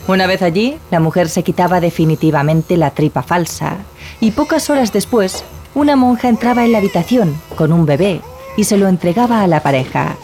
Una 0.08 0.26
vez 0.26 0.42
allí, 0.42 0.78
la 0.90 0.98
mujer 0.98 1.28
se 1.28 1.44
quitaba 1.44 1.80
definitivamente 1.80 2.76
la 2.76 2.90
tripa 2.90 3.22
falsa 3.22 3.76
y 4.18 4.32
pocas 4.32 4.68
horas 4.70 4.92
después, 4.92 5.44
una 5.74 5.94
monja 5.94 6.28
entraba 6.28 6.64
en 6.64 6.72
la 6.72 6.78
habitación 6.78 7.36
con 7.54 7.72
un 7.72 7.86
bebé 7.86 8.20
y 8.56 8.64
se 8.64 8.76
lo 8.76 8.88
entregaba 8.88 9.42
a 9.42 9.46
la 9.46 9.62
pareja. 9.62 10.16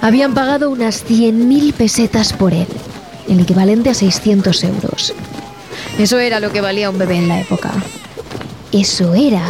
Habían 0.00 0.34
pagado 0.34 0.70
unas 0.70 1.04
100.000 1.04 1.72
pesetas 1.72 2.32
por 2.32 2.54
él, 2.54 2.66
el 3.28 3.40
equivalente 3.40 3.90
a 3.90 3.94
600 3.94 4.64
euros. 4.64 5.14
Eso 5.98 6.18
era 6.18 6.40
lo 6.40 6.52
que 6.52 6.60
valía 6.60 6.90
un 6.90 6.98
bebé 6.98 7.16
en 7.16 7.28
la 7.28 7.40
época. 7.40 7.72
Eso 8.72 9.14
era 9.14 9.42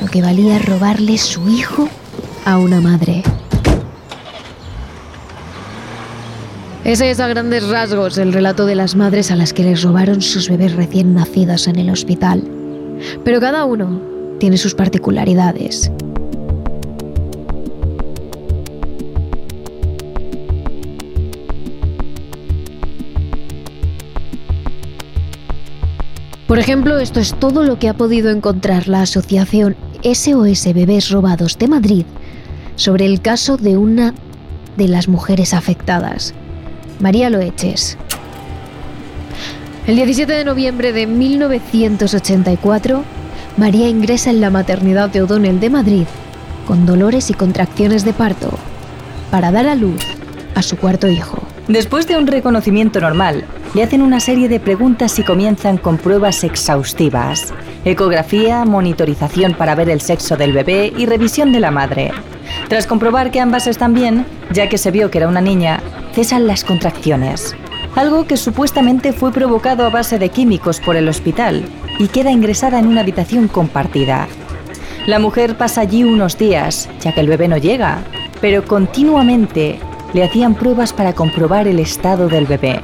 lo 0.00 0.06
que 0.08 0.22
valía 0.22 0.58
robarle 0.58 1.18
su 1.18 1.48
hijo 1.48 1.88
a 2.44 2.58
una 2.58 2.80
madre. 2.80 3.22
Ese 6.84 7.10
es 7.10 7.20
a 7.20 7.28
grandes 7.28 7.68
rasgos 7.68 8.18
el 8.18 8.32
relato 8.32 8.66
de 8.66 8.74
las 8.74 8.96
madres 8.96 9.30
a 9.30 9.36
las 9.36 9.52
que 9.52 9.62
les 9.62 9.82
robaron 9.82 10.20
sus 10.20 10.48
bebés 10.48 10.74
recién 10.74 11.14
nacidos 11.14 11.68
en 11.68 11.76
el 11.76 11.90
hospital. 11.90 12.42
Pero 13.24 13.40
cada 13.40 13.64
uno 13.64 14.00
tiene 14.38 14.56
sus 14.56 14.74
particularidades. 14.74 15.92
Ejemplo, 26.62 26.98
esto 26.98 27.18
es 27.18 27.34
todo 27.34 27.64
lo 27.64 27.78
que 27.78 27.88
ha 27.88 27.94
podido 27.94 28.30
encontrar 28.30 28.86
la 28.86 29.02
asociación 29.02 29.74
SOS 30.04 30.72
Bebés 30.72 31.10
Robados 31.10 31.58
de 31.58 31.66
Madrid 31.66 32.06
sobre 32.76 33.04
el 33.04 33.20
caso 33.20 33.56
de 33.56 33.76
una 33.76 34.14
de 34.76 34.86
las 34.86 35.08
mujeres 35.08 35.54
afectadas, 35.54 36.34
María 37.00 37.30
Loeches. 37.30 37.98
El 39.88 39.96
17 39.96 40.32
de 40.32 40.44
noviembre 40.44 40.92
de 40.92 41.08
1984, 41.08 43.02
María 43.56 43.88
ingresa 43.88 44.30
en 44.30 44.40
la 44.40 44.50
maternidad 44.50 45.10
de 45.10 45.22
O'Donnell 45.22 45.58
de 45.58 45.70
Madrid 45.70 46.06
con 46.66 46.86
dolores 46.86 47.28
y 47.30 47.34
contracciones 47.34 48.04
de 48.04 48.12
parto 48.12 48.56
para 49.32 49.50
dar 49.50 49.66
a 49.66 49.74
luz 49.74 50.00
a 50.54 50.62
su 50.62 50.76
cuarto 50.76 51.08
hijo. 51.08 51.42
Después 51.66 52.06
de 52.06 52.16
un 52.16 52.28
reconocimiento 52.28 53.00
normal, 53.00 53.44
le 53.74 53.82
hacen 53.82 54.02
una 54.02 54.20
serie 54.20 54.48
de 54.48 54.60
preguntas 54.60 55.18
y 55.18 55.22
comienzan 55.22 55.78
con 55.78 55.96
pruebas 55.96 56.44
exhaustivas. 56.44 57.54
Ecografía, 57.84 58.64
monitorización 58.64 59.54
para 59.54 59.74
ver 59.74 59.88
el 59.88 60.00
sexo 60.00 60.36
del 60.36 60.52
bebé 60.52 60.92
y 60.96 61.06
revisión 61.06 61.52
de 61.52 61.60
la 61.60 61.70
madre. 61.70 62.12
Tras 62.68 62.86
comprobar 62.86 63.30
que 63.30 63.40
ambas 63.40 63.66
están 63.66 63.94
bien, 63.94 64.26
ya 64.52 64.68
que 64.68 64.78
se 64.78 64.90
vio 64.90 65.10
que 65.10 65.18
era 65.18 65.28
una 65.28 65.40
niña, 65.40 65.82
cesan 66.12 66.46
las 66.46 66.64
contracciones. 66.64 67.56
Algo 67.94 68.26
que 68.26 68.36
supuestamente 68.36 69.12
fue 69.12 69.32
provocado 69.32 69.86
a 69.86 69.90
base 69.90 70.18
de 70.18 70.28
químicos 70.28 70.80
por 70.80 70.96
el 70.96 71.08
hospital 71.08 71.64
y 71.98 72.08
queda 72.08 72.30
ingresada 72.30 72.78
en 72.78 72.86
una 72.86 73.00
habitación 73.00 73.48
compartida. 73.48 74.28
La 75.06 75.18
mujer 75.18 75.56
pasa 75.56 75.80
allí 75.80 76.04
unos 76.04 76.38
días, 76.38 76.88
ya 77.00 77.12
que 77.12 77.20
el 77.20 77.26
bebé 77.26 77.48
no 77.48 77.56
llega, 77.56 78.02
pero 78.40 78.64
continuamente 78.64 79.78
le 80.12 80.24
hacían 80.24 80.54
pruebas 80.54 80.92
para 80.92 81.14
comprobar 81.14 81.66
el 81.66 81.78
estado 81.78 82.28
del 82.28 82.46
bebé. 82.46 82.80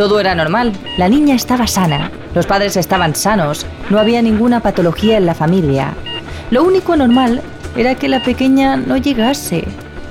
Todo 0.00 0.18
era 0.18 0.34
normal, 0.34 0.72
la 0.96 1.10
niña 1.10 1.34
estaba 1.34 1.66
sana, 1.66 2.10
los 2.34 2.46
padres 2.46 2.78
estaban 2.78 3.14
sanos, 3.14 3.66
no 3.90 3.98
había 3.98 4.22
ninguna 4.22 4.60
patología 4.60 5.18
en 5.18 5.26
la 5.26 5.34
familia. 5.34 5.92
Lo 6.50 6.64
único 6.64 6.96
normal 6.96 7.42
era 7.76 7.94
que 7.96 8.08
la 8.08 8.22
pequeña 8.22 8.78
no 8.78 8.96
llegase. 8.96 9.62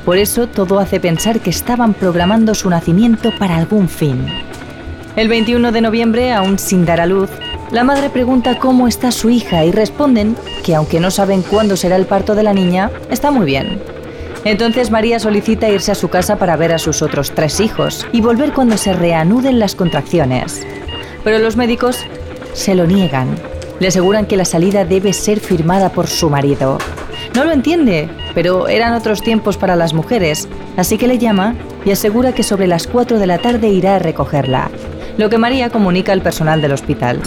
Por 0.05 0.19
eso 0.19 0.45
todo 0.45 0.77
hace 0.77 0.99
pensar 0.99 1.39
que 1.39 1.49
estaban 1.49 1.95
programando 1.95 2.53
su 2.53 2.69
nacimiento 2.69 3.31
para 3.39 3.57
algún 3.57 3.89
fin. 3.89 4.27
El 5.15 5.27
21 5.27 5.71
de 5.71 5.81
noviembre, 5.81 6.33
aún 6.33 6.59
sin 6.59 6.85
dar 6.85 7.01
a 7.01 7.07
luz, 7.07 7.31
la 7.71 7.83
madre 7.83 8.11
pregunta 8.11 8.59
cómo 8.59 8.87
está 8.87 9.11
su 9.11 9.31
hija 9.31 9.65
y 9.65 9.71
responden 9.71 10.37
que 10.63 10.75
aunque 10.75 10.99
no 10.99 11.09
saben 11.09 11.41
cuándo 11.41 11.75
será 11.75 11.95
el 11.95 12.05
parto 12.05 12.35
de 12.35 12.43
la 12.43 12.53
niña, 12.53 12.91
está 13.09 13.31
muy 13.31 13.47
bien. 13.47 13.81
Entonces 14.45 14.89
María 14.89 15.19
solicita 15.19 15.69
irse 15.69 15.91
a 15.91 15.95
su 15.95 16.07
casa 16.09 16.37
para 16.37 16.55
ver 16.55 16.73
a 16.73 16.79
sus 16.79 17.01
otros 17.01 17.31
tres 17.31 17.59
hijos 17.59 18.07
y 18.11 18.21
volver 18.21 18.53
cuando 18.53 18.77
se 18.77 18.93
reanuden 18.93 19.59
las 19.59 19.75
contracciones. 19.75 20.65
Pero 21.23 21.39
los 21.39 21.57
médicos 21.57 22.05
se 22.53 22.75
lo 22.75 22.85
niegan. 22.85 23.35
Le 23.79 23.87
aseguran 23.87 24.25
que 24.25 24.37
la 24.37 24.45
salida 24.45 24.85
debe 24.85 25.13
ser 25.13 25.39
firmada 25.39 25.89
por 25.89 26.07
su 26.07 26.29
marido. 26.29 26.77
No 27.35 27.43
lo 27.43 27.51
entiende, 27.51 28.09
pero 28.33 28.67
eran 28.67 28.93
otros 28.93 29.21
tiempos 29.21 29.57
para 29.57 29.75
las 29.75 29.93
mujeres, 29.93 30.47
así 30.77 30.97
que 30.97 31.07
le 31.07 31.17
llama 31.17 31.55
y 31.85 31.91
asegura 31.91 32.33
que 32.33 32.43
sobre 32.43 32.67
las 32.67 32.87
4 32.87 33.19
de 33.19 33.27
la 33.27 33.37
tarde 33.37 33.69
irá 33.69 33.95
a 33.95 33.99
recogerla, 33.99 34.69
lo 35.17 35.29
que 35.29 35.37
María 35.37 35.69
comunica 35.69 36.11
al 36.11 36.21
personal 36.21 36.61
del 36.61 36.73
hospital. 36.73 37.21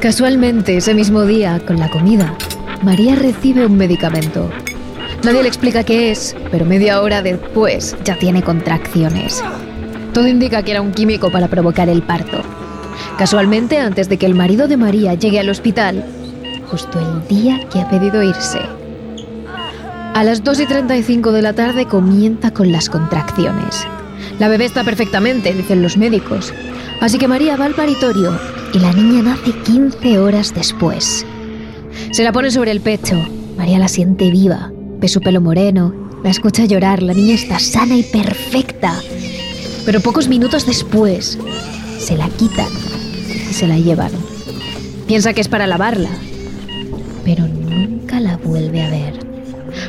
Casualmente, 0.00 0.76
ese 0.76 0.94
mismo 0.94 1.24
día, 1.24 1.60
con 1.66 1.78
la 1.78 1.88
comida, 1.88 2.34
María 2.82 3.14
recibe 3.14 3.66
un 3.66 3.76
medicamento. 3.76 4.50
Nadie 5.24 5.42
le 5.42 5.48
explica 5.48 5.84
qué 5.84 6.10
es, 6.10 6.34
pero 6.50 6.64
media 6.64 7.00
hora 7.00 7.22
después 7.22 7.96
ya 8.02 8.18
tiene 8.18 8.42
contracciones. 8.42 9.42
Todo 10.12 10.26
indica 10.26 10.64
que 10.64 10.72
era 10.72 10.82
un 10.82 10.90
químico 10.90 11.30
para 11.30 11.46
provocar 11.46 11.88
el 11.88 12.02
parto. 12.02 12.42
Casualmente, 13.18 13.78
antes 13.78 14.08
de 14.08 14.16
que 14.16 14.26
el 14.26 14.34
marido 14.34 14.66
de 14.66 14.76
María 14.76 15.14
llegue 15.14 15.38
al 15.38 15.48
hospital, 15.48 16.04
justo 16.66 16.98
el 16.98 17.28
día 17.28 17.60
que 17.72 17.80
ha 17.80 17.88
pedido 17.88 18.20
irse. 18.22 18.58
A 20.14 20.24
las 20.24 20.42
2 20.42 20.60
y 20.60 20.66
35 20.66 21.30
de 21.30 21.42
la 21.42 21.52
tarde 21.52 21.86
comienza 21.86 22.50
con 22.52 22.72
las 22.72 22.90
contracciones. 22.90 23.86
La 24.40 24.48
bebé 24.48 24.64
está 24.64 24.82
perfectamente, 24.82 25.54
dicen 25.54 25.82
los 25.82 25.96
médicos. 25.96 26.52
Así 27.00 27.18
que 27.18 27.28
María 27.28 27.56
va 27.56 27.66
al 27.66 27.74
paritorio 27.74 28.36
y 28.74 28.80
la 28.80 28.92
niña 28.92 29.22
nace 29.22 29.52
15 29.52 30.18
horas 30.18 30.52
después. 30.52 31.24
Se 32.10 32.24
la 32.24 32.32
pone 32.32 32.50
sobre 32.50 32.72
el 32.72 32.80
pecho. 32.80 33.16
María 33.56 33.78
la 33.78 33.88
siente 33.88 34.30
viva, 34.30 34.72
ve 35.02 35.08
su 35.08 35.20
pelo 35.20 35.40
moreno, 35.40 35.92
la 36.22 36.30
escucha 36.30 36.64
llorar, 36.64 37.02
la 37.02 37.12
niña 37.12 37.34
está 37.34 37.58
sana 37.58 37.96
y 37.96 38.04
perfecta. 38.04 39.00
Pero 39.84 40.00
pocos 40.00 40.28
minutos 40.28 40.64
después, 40.64 41.36
se 41.98 42.16
la 42.16 42.28
quitan 42.28 42.68
y 43.50 43.52
se 43.52 43.66
la 43.66 43.76
llevan. 43.76 44.12
Piensa 45.08 45.32
que 45.32 45.40
es 45.40 45.48
para 45.48 45.66
lavarla, 45.66 46.10
pero 47.24 47.48
nunca 47.48 48.20
la 48.20 48.36
vuelve 48.36 48.80
a 48.80 48.90
ver. 48.90 49.14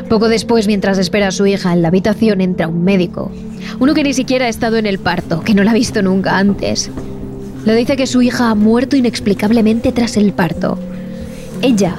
Poco 0.09 0.29
después, 0.29 0.65
mientras 0.65 0.97
espera 0.97 1.27
a 1.27 1.31
su 1.31 1.45
hija 1.45 1.73
en 1.73 1.83
la 1.83 1.89
habitación, 1.89 2.41
entra 2.41 2.67
un 2.67 2.83
médico. 2.83 3.31
Uno 3.79 3.93
que 3.93 4.03
ni 4.03 4.15
siquiera 4.15 4.47
ha 4.47 4.49
estado 4.49 4.77
en 4.77 4.87
el 4.87 4.97
parto, 4.97 5.41
que 5.41 5.53
no 5.53 5.63
la 5.63 5.71
ha 5.71 5.75
visto 5.75 6.01
nunca 6.01 6.39
antes. 6.39 6.89
Le 7.65 7.75
dice 7.75 7.95
que 7.97 8.07
su 8.07 8.23
hija 8.23 8.49
ha 8.49 8.55
muerto 8.55 8.95
inexplicablemente 8.95 9.91
tras 9.91 10.17
el 10.17 10.33
parto. 10.33 10.79
Ella 11.61 11.97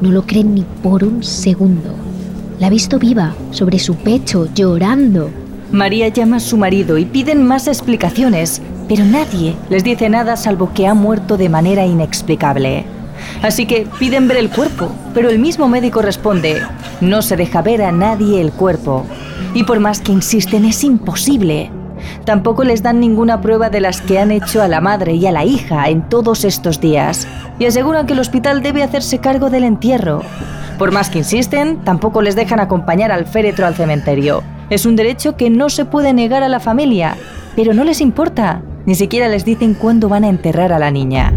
no 0.00 0.12
lo 0.12 0.22
cree 0.22 0.44
ni 0.44 0.64
por 0.80 1.02
un 1.02 1.24
segundo. 1.24 2.11
La 2.62 2.68
ha 2.68 2.70
visto 2.70 3.00
viva, 3.00 3.34
sobre 3.50 3.80
su 3.80 3.96
pecho, 3.96 4.46
llorando. 4.54 5.30
María 5.72 6.06
llama 6.06 6.36
a 6.36 6.38
su 6.38 6.56
marido 6.56 6.96
y 6.96 7.04
piden 7.04 7.44
más 7.44 7.66
explicaciones, 7.66 8.62
pero 8.86 9.04
nadie 9.04 9.56
les 9.68 9.82
dice 9.82 10.08
nada 10.08 10.36
salvo 10.36 10.72
que 10.72 10.86
ha 10.86 10.94
muerto 10.94 11.36
de 11.36 11.48
manera 11.48 11.84
inexplicable. 11.84 12.84
Así 13.42 13.66
que 13.66 13.88
piden 13.98 14.28
ver 14.28 14.36
el 14.36 14.48
cuerpo, 14.48 14.92
pero 15.12 15.28
el 15.28 15.40
mismo 15.40 15.66
médico 15.66 16.02
responde, 16.02 16.62
no 17.00 17.20
se 17.20 17.34
deja 17.34 17.62
ver 17.62 17.82
a 17.82 17.90
nadie 17.90 18.40
el 18.40 18.52
cuerpo. 18.52 19.06
Y 19.54 19.64
por 19.64 19.80
más 19.80 20.00
que 20.00 20.12
insisten, 20.12 20.64
es 20.64 20.84
imposible. 20.84 21.68
Tampoco 22.24 22.62
les 22.62 22.80
dan 22.80 23.00
ninguna 23.00 23.40
prueba 23.40 23.70
de 23.70 23.80
las 23.80 24.00
que 24.00 24.20
han 24.20 24.30
hecho 24.30 24.62
a 24.62 24.68
la 24.68 24.80
madre 24.80 25.14
y 25.14 25.26
a 25.26 25.32
la 25.32 25.44
hija 25.44 25.88
en 25.88 26.08
todos 26.08 26.44
estos 26.44 26.80
días, 26.80 27.26
y 27.58 27.64
aseguran 27.64 28.06
que 28.06 28.12
el 28.12 28.20
hospital 28.20 28.62
debe 28.62 28.84
hacerse 28.84 29.18
cargo 29.18 29.50
del 29.50 29.64
entierro. 29.64 30.22
Por 30.78 30.92
más 30.92 31.10
que 31.10 31.18
insisten, 31.18 31.84
tampoco 31.84 32.22
les 32.22 32.34
dejan 32.34 32.60
acompañar 32.60 33.12
al 33.12 33.26
féretro 33.26 33.66
al 33.66 33.74
cementerio. 33.74 34.42
Es 34.70 34.86
un 34.86 34.96
derecho 34.96 35.36
que 35.36 35.50
no 35.50 35.68
se 35.68 35.84
puede 35.84 36.12
negar 36.12 36.42
a 36.42 36.48
la 36.48 36.60
familia, 36.60 37.16
pero 37.54 37.74
no 37.74 37.84
les 37.84 38.00
importa. 38.00 38.62
Ni 38.86 38.94
siquiera 38.94 39.28
les 39.28 39.44
dicen 39.44 39.74
cuándo 39.74 40.08
van 40.08 40.24
a 40.24 40.28
enterrar 40.28 40.72
a 40.72 40.78
la 40.78 40.90
niña. 40.90 41.32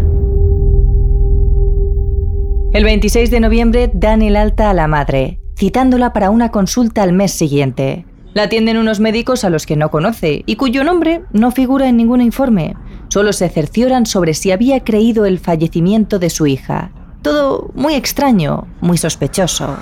El 2.72 2.84
26 2.84 3.30
de 3.30 3.40
noviembre 3.40 3.90
dan 3.94 4.20
el 4.20 4.36
alta 4.36 4.68
a 4.68 4.74
la 4.74 4.88
madre, 4.88 5.40
citándola 5.56 6.12
para 6.12 6.30
una 6.30 6.50
consulta 6.50 7.02
al 7.02 7.12
mes 7.12 7.32
siguiente. 7.32 8.04
La 8.34 8.42
atienden 8.42 8.76
unos 8.76 9.00
médicos 9.00 9.44
a 9.44 9.50
los 9.50 9.64
que 9.64 9.76
no 9.76 9.90
conoce 9.90 10.42
y 10.44 10.56
cuyo 10.56 10.84
nombre 10.84 11.22
no 11.32 11.52
figura 11.52 11.88
en 11.88 11.96
ningún 11.96 12.20
informe. 12.20 12.74
Solo 13.08 13.32
se 13.32 13.48
cercioran 13.48 14.04
sobre 14.04 14.34
si 14.34 14.50
había 14.50 14.84
creído 14.84 15.24
el 15.24 15.38
fallecimiento 15.38 16.18
de 16.18 16.28
su 16.28 16.46
hija. 16.46 16.90
Todo 17.26 17.72
muy 17.74 17.94
extraño, 17.94 18.68
muy 18.80 18.98
sospechoso. 18.98 19.76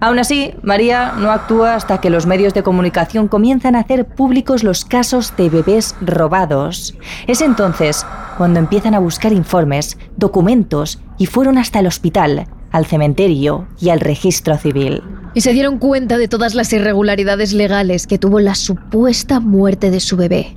Aún 0.00 0.18
así, 0.18 0.54
María 0.62 1.12
no 1.18 1.30
actúa 1.30 1.74
hasta 1.74 2.00
que 2.00 2.08
los 2.08 2.24
medios 2.24 2.54
de 2.54 2.62
comunicación 2.62 3.28
comienzan 3.28 3.76
a 3.76 3.80
hacer 3.80 4.06
públicos 4.06 4.64
los 4.64 4.86
casos 4.86 5.36
de 5.36 5.50
bebés 5.50 5.94
robados. 6.00 6.94
Es 7.26 7.42
entonces 7.42 8.06
cuando 8.38 8.58
empiezan 8.58 8.94
a 8.94 9.00
buscar 9.00 9.34
informes, 9.34 9.98
documentos 10.16 10.98
y 11.18 11.26
fueron 11.26 11.58
hasta 11.58 11.80
el 11.80 11.86
hospital, 11.86 12.46
al 12.70 12.86
cementerio 12.86 13.68
y 13.78 13.90
al 13.90 14.00
registro 14.00 14.56
civil. 14.56 15.02
Y 15.34 15.42
se 15.42 15.52
dieron 15.52 15.76
cuenta 15.76 16.16
de 16.16 16.26
todas 16.26 16.54
las 16.54 16.72
irregularidades 16.72 17.52
legales 17.52 18.06
que 18.06 18.16
tuvo 18.16 18.40
la 18.40 18.54
supuesta 18.54 19.40
muerte 19.40 19.90
de 19.90 20.00
su 20.00 20.16
bebé. 20.16 20.56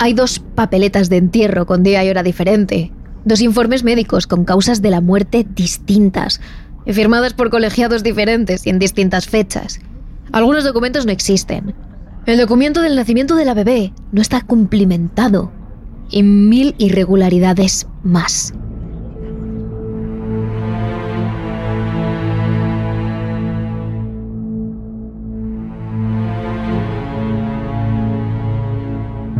Hay 0.00 0.14
dos 0.14 0.40
papeletas 0.40 1.08
de 1.08 1.18
entierro 1.18 1.64
con 1.64 1.84
día 1.84 2.04
y 2.04 2.10
hora 2.10 2.24
diferente, 2.24 2.90
dos 3.24 3.40
informes 3.40 3.84
médicos 3.84 4.26
con 4.26 4.44
causas 4.44 4.82
de 4.82 4.90
la 4.90 5.00
muerte 5.00 5.46
distintas, 5.48 6.40
firmadas 6.86 7.34
por 7.34 7.50
colegiados 7.50 8.02
diferentes 8.02 8.66
y 8.66 8.70
en 8.70 8.78
distintas 8.78 9.26
fechas. 9.28 9.80
Algunos 10.32 10.64
documentos 10.64 11.06
no 11.06 11.12
existen. 11.12 11.74
El 12.26 12.38
documento 12.38 12.82
del 12.82 12.96
nacimiento 12.96 13.34
de 13.34 13.44
la 13.44 13.54
bebé 13.54 13.92
no 14.12 14.22
está 14.22 14.40
cumplimentado. 14.40 15.52
Y 16.10 16.22
mil 16.22 16.74
irregularidades 16.78 17.86
más. 18.02 18.52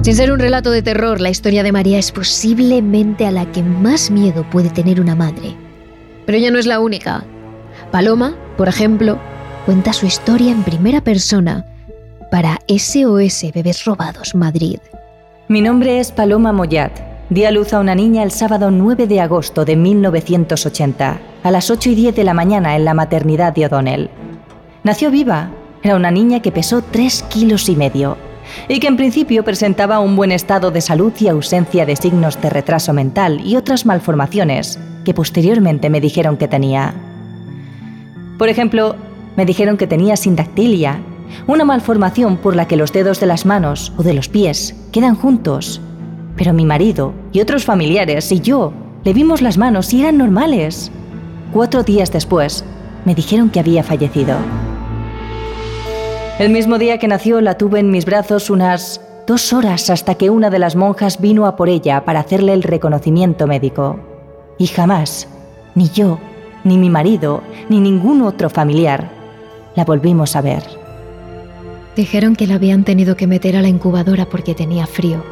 Sin 0.02 0.16
ser 0.16 0.32
un 0.32 0.40
relato 0.40 0.72
de 0.72 0.82
terror, 0.82 1.20
la 1.20 1.30
historia 1.30 1.62
de 1.62 1.70
María 1.70 1.96
es 1.96 2.10
posiblemente 2.10 3.24
a 3.24 3.30
la 3.30 3.46
que 3.52 3.62
más 3.62 4.10
miedo 4.10 4.44
puede 4.50 4.68
tener 4.68 5.00
una 5.00 5.14
madre. 5.14 5.54
Pero 6.26 6.38
ella 6.38 6.50
no 6.50 6.58
es 6.58 6.66
la 6.66 6.80
única. 6.80 7.22
Paloma, 7.92 8.34
por 8.56 8.68
ejemplo, 8.68 9.20
cuenta 9.64 9.92
su 9.92 10.06
historia 10.06 10.50
en 10.50 10.64
primera 10.64 11.02
persona 11.02 11.64
para 12.32 12.58
SOS 12.66 13.52
Bebés 13.54 13.84
Robados 13.84 14.34
Madrid. 14.34 14.80
Mi 15.46 15.60
nombre 15.60 16.00
es 16.00 16.10
Paloma 16.10 16.50
Moyat. 16.50 16.98
Di 17.30 17.44
a 17.44 17.52
luz 17.52 17.72
a 17.72 17.78
una 17.78 17.94
niña 17.94 18.24
el 18.24 18.32
sábado 18.32 18.72
9 18.72 19.06
de 19.06 19.20
agosto 19.20 19.64
de 19.64 19.76
1980, 19.76 21.20
a 21.44 21.50
las 21.52 21.70
8 21.70 21.90
y 21.90 21.94
10 21.94 22.16
de 22.16 22.24
la 22.24 22.34
mañana 22.34 22.74
en 22.74 22.84
la 22.84 22.94
maternidad 22.94 23.52
de 23.52 23.66
O'Donnell. 23.66 24.10
Nació 24.82 25.12
viva. 25.12 25.52
Era 25.84 25.94
una 25.94 26.10
niña 26.10 26.42
que 26.42 26.50
pesó 26.50 26.82
3 26.82 27.22
kilos 27.30 27.68
y 27.68 27.76
medio 27.76 28.16
y 28.68 28.80
que 28.80 28.88
en 28.88 28.96
principio 28.96 29.44
presentaba 29.44 30.00
un 30.00 30.16
buen 30.16 30.32
estado 30.32 30.70
de 30.70 30.80
salud 30.80 31.12
y 31.20 31.28
ausencia 31.28 31.86
de 31.86 31.96
signos 31.96 32.40
de 32.40 32.50
retraso 32.50 32.92
mental 32.92 33.40
y 33.44 33.56
otras 33.56 33.86
malformaciones 33.86 34.78
que 35.04 35.14
posteriormente 35.14 35.90
me 35.90 36.00
dijeron 36.00 36.36
que 36.36 36.48
tenía. 36.48 36.94
Por 38.38 38.48
ejemplo, 38.48 38.96
me 39.36 39.46
dijeron 39.46 39.76
que 39.76 39.86
tenía 39.86 40.16
sindactilia, 40.16 41.00
una 41.46 41.64
malformación 41.64 42.36
por 42.36 42.56
la 42.56 42.66
que 42.66 42.76
los 42.76 42.92
dedos 42.92 43.20
de 43.20 43.26
las 43.26 43.46
manos 43.46 43.92
o 43.96 44.02
de 44.02 44.14
los 44.14 44.28
pies 44.28 44.74
quedan 44.92 45.14
juntos. 45.14 45.80
Pero 46.36 46.52
mi 46.52 46.64
marido 46.64 47.14
y 47.32 47.40
otros 47.40 47.64
familiares 47.64 48.30
y 48.32 48.40
yo 48.40 48.72
le 49.04 49.12
vimos 49.12 49.42
las 49.42 49.58
manos 49.58 49.92
y 49.92 50.00
eran 50.00 50.18
normales. 50.18 50.90
Cuatro 51.52 51.82
días 51.82 52.12
después, 52.12 52.64
me 53.04 53.14
dijeron 53.14 53.50
que 53.50 53.60
había 53.60 53.82
fallecido. 53.82 54.36
El 56.38 56.50
mismo 56.50 56.78
día 56.78 56.98
que 56.98 57.08
nació 57.08 57.40
la 57.40 57.58
tuve 57.58 57.80
en 57.80 57.90
mis 57.90 58.06
brazos 58.06 58.48
unas 58.48 59.00
dos 59.26 59.52
horas 59.52 59.90
hasta 59.90 60.14
que 60.14 60.30
una 60.30 60.48
de 60.48 60.58
las 60.58 60.76
monjas 60.76 61.20
vino 61.20 61.46
a 61.46 61.56
por 61.56 61.68
ella 61.68 62.04
para 62.04 62.20
hacerle 62.20 62.54
el 62.54 62.62
reconocimiento 62.62 63.46
médico. 63.46 64.00
Y 64.58 64.66
jamás, 64.66 65.28
ni 65.74 65.90
yo, 65.90 66.18
ni 66.64 66.78
mi 66.78 66.88
marido, 66.88 67.42
ni 67.68 67.80
ningún 67.80 68.22
otro 68.22 68.48
familiar, 68.48 69.10
la 69.76 69.84
volvimos 69.84 70.34
a 70.34 70.40
ver. 70.40 70.62
Dijeron 71.96 72.34
que 72.34 72.46
la 72.46 72.54
habían 72.54 72.84
tenido 72.84 73.14
que 73.14 73.26
meter 73.26 73.56
a 73.56 73.62
la 73.62 73.68
incubadora 73.68 74.26
porque 74.28 74.54
tenía 74.54 74.86
frío. 74.86 75.22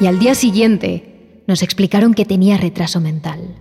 Y 0.00 0.06
al 0.06 0.18
día 0.18 0.34
siguiente 0.34 1.42
nos 1.46 1.62
explicaron 1.62 2.14
que 2.14 2.24
tenía 2.24 2.56
retraso 2.56 3.00
mental. 3.00 3.54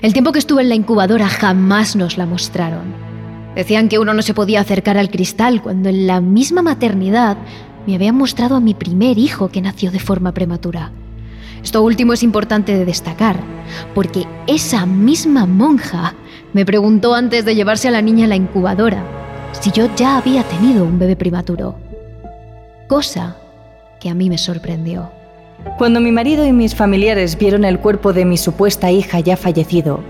El 0.00 0.14
tiempo 0.14 0.32
que 0.32 0.38
estuve 0.38 0.62
en 0.62 0.70
la 0.70 0.74
incubadora 0.74 1.28
jamás 1.28 1.94
nos 1.94 2.16
la 2.16 2.24
mostraron. 2.24 3.15
Decían 3.56 3.88
que 3.88 3.98
uno 3.98 4.12
no 4.12 4.20
se 4.20 4.34
podía 4.34 4.60
acercar 4.60 4.98
al 4.98 5.10
cristal 5.10 5.62
cuando 5.62 5.88
en 5.88 6.06
la 6.06 6.20
misma 6.20 6.60
maternidad 6.60 7.38
me 7.86 7.94
habían 7.94 8.14
mostrado 8.14 8.54
a 8.54 8.60
mi 8.60 8.74
primer 8.74 9.16
hijo 9.16 9.48
que 9.48 9.62
nació 9.62 9.90
de 9.90 9.98
forma 9.98 10.32
prematura. 10.32 10.92
Esto 11.64 11.82
último 11.82 12.12
es 12.12 12.22
importante 12.22 12.76
de 12.76 12.84
destacar, 12.84 13.40
porque 13.94 14.24
esa 14.46 14.84
misma 14.84 15.46
monja 15.46 16.14
me 16.52 16.66
preguntó 16.66 17.14
antes 17.14 17.44
de 17.46 17.54
llevarse 17.54 17.88
a 17.88 17.92
la 17.92 18.02
niña 18.02 18.26
a 18.26 18.28
la 18.28 18.36
incubadora 18.36 19.02
si 19.60 19.70
yo 19.70 19.88
ya 19.96 20.18
había 20.18 20.42
tenido 20.42 20.84
un 20.84 20.98
bebé 20.98 21.16
prematuro. 21.16 21.76
Cosa 22.88 23.38
que 24.00 24.10
a 24.10 24.14
mí 24.14 24.28
me 24.28 24.36
sorprendió. 24.36 25.10
Cuando 25.78 26.00
mi 26.00 26.12
marido 26.12 26.44
y 26.44 26.52
mis 26.52 26.74
familiares 26.74 27.38
vieron 27.38 27.64
el 27.64 27.80
cuerpo 27.80 28.12
de 28.12 28.26
mi 28.26 28.36
supuesta 28.36 28.90
hija 28.90 29.20
ya 29.20 29.36
fallecido, 29.36 30.00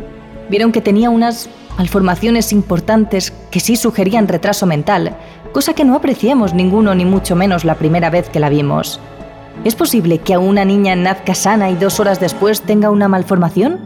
vieron 0.51 0.73
que 0.73 0.81
tenía 0.81 1.11
unas 1.11 1.49
malformaciones 1.79 2.53
importantes 2.53 3.33
que 3.51 3.61
sí 3.61 3.77
sugerían 3.77 4.29
retraso 4.29 4.67
mental, 4.67 5.17
cosa 5.53 5.75
que 5.75 5.85
no 5.85 5.95
apreciamos 5.95 6.55
ninguno 6.55 6.95
ni 6.95 7.05
mucho 7.05 7.37
menos 7.37 7.65
la 7.65 7.75
primera 7.77 8.11
vez 8.11 8.29
que 8.29 8.41
la 8.41 8.49
vimos. 8.49 9.01
¿Es 9.65 9.75
posible 9.75 10.19
que 10.19 10.35
a 10.35 10.39
una 10.39 10.65
niña 10.65 10.95
nazca 10.97 11.35
sana 11.35 11.71
y 11.71 11.77
dos 11.77 11.99
horas 12.01 12.21
después 12.21 12.63
tenga 12.63 12.91
una 12.91 13.09
malformación? 13.09 13.79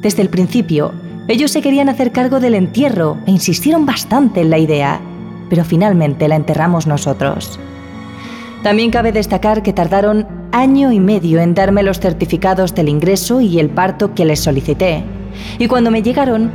Desde 0.00 0.22
el 0.22 0.28
principio, 0.28 0.92
ellos 1.28 1.50
se 1.50 1.62
querían 1.62 1.88
hacer 1.88 2.12
cargo 2.12 2.40
del 2.40 2.54
entierro 2.54 3.16
e 3.26 3.30
insistieron 3.30 3.86
bastante 3.86 4.40
en 4.40 4.50
la 4.50 4.58
idea, 4.58 5.00
pero 5.48 5.64
finalmente 5.64 6.28
la 6.28 6.36
enterramos 6.36 6.86
nosotros. 6.86 7.58
También 8.62 8.90
cabe 8.90 9.12
destacar 9.12 9.62
que 9.62 9.72
tardaron 9.72 10.26
año 10.52 10.92
y 10.92 11.00
medio 11.00 11.40
en 11.40 11.54
darme 11.54 11.82
los 11.82 12.00
certificados 12.00 12.74
del 12.74 12.88
ingreso 12.88 13.40
y 13.40 13.58
el 13.58 13.70
parto 13.70 14.14
que 14.14 14.24
les 14.24 14.40
solicité, 14.40 15.02
y 15.58 15.66
cuando 15.66 15.90
me 15.90 16.02
llegaron 16.02 16.50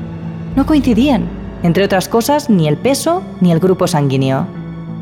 no 0.55 0.65
coincidían. 0.65 1.27
Entre 1.63 1.83
otras 1.83 2.07
cosas, 2.07 2.49
ni 2.49 2.67
el 2.67 2.77
peso 2.77 3.23
ni 3.41 3.51
el 3.51 3.59
grupo 3.59 3.87
sanguíneo. 3.87 4.47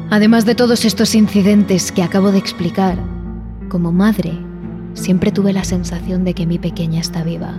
Además 0.10 0.46
de 0.46 0.56
todos 0.56 0.86
estos 0.86 1.16
incidentes 1.16 1.92
que 1.92 2.02
acabo 2.02 2.32
de 2.32 2.40
explicar, 2.40 2.98
como 3.70 3.92
madre, 3.92 4.34
siempre 4.94 5.32
tuve 5.32 5.54
la 5.54 5.64
sensación 5.64 6.24
de 6.24 6.34
que 6.34 6.46
mi 6.46 6.58
pequeña 6.58 7.02
está 7.02 7.24
viva. 7.24 7.56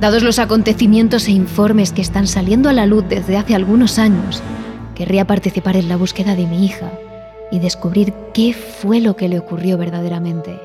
Dados 0.00 0.22
los 0.22 0.38
acontecimientos 0.38 1.28
e 1.28 1.32
informes 1.32 1.92
que 1.92 2.02
están 2.02 2.26
saliendo 2.26 2.68
a 2.68 2.72
la 2.72 2.86
luz 2.86 3.04
desde 3.08 3.36
hace 3.36 3.54
algunos 3.54 3.98
años, 3.98 4.42
querría 4.94 5.26
participar 5.26 5.76
en 5.76 5.88
la 5.88 5.96
búsqueda 5.96 6.34
de 6.34 6.46
mi 6.46 6.64
hija 6.64 6.90
y 7.52 7.60
descubrir 7.60 8.12
qué 8.32 8.52
fue 8.52 9.00
lo 9.00 9.14
que 9.14 9.28
le 9.28 9.38
ocurrió 9.38 9.78
verdaderamente. 9.78 10.58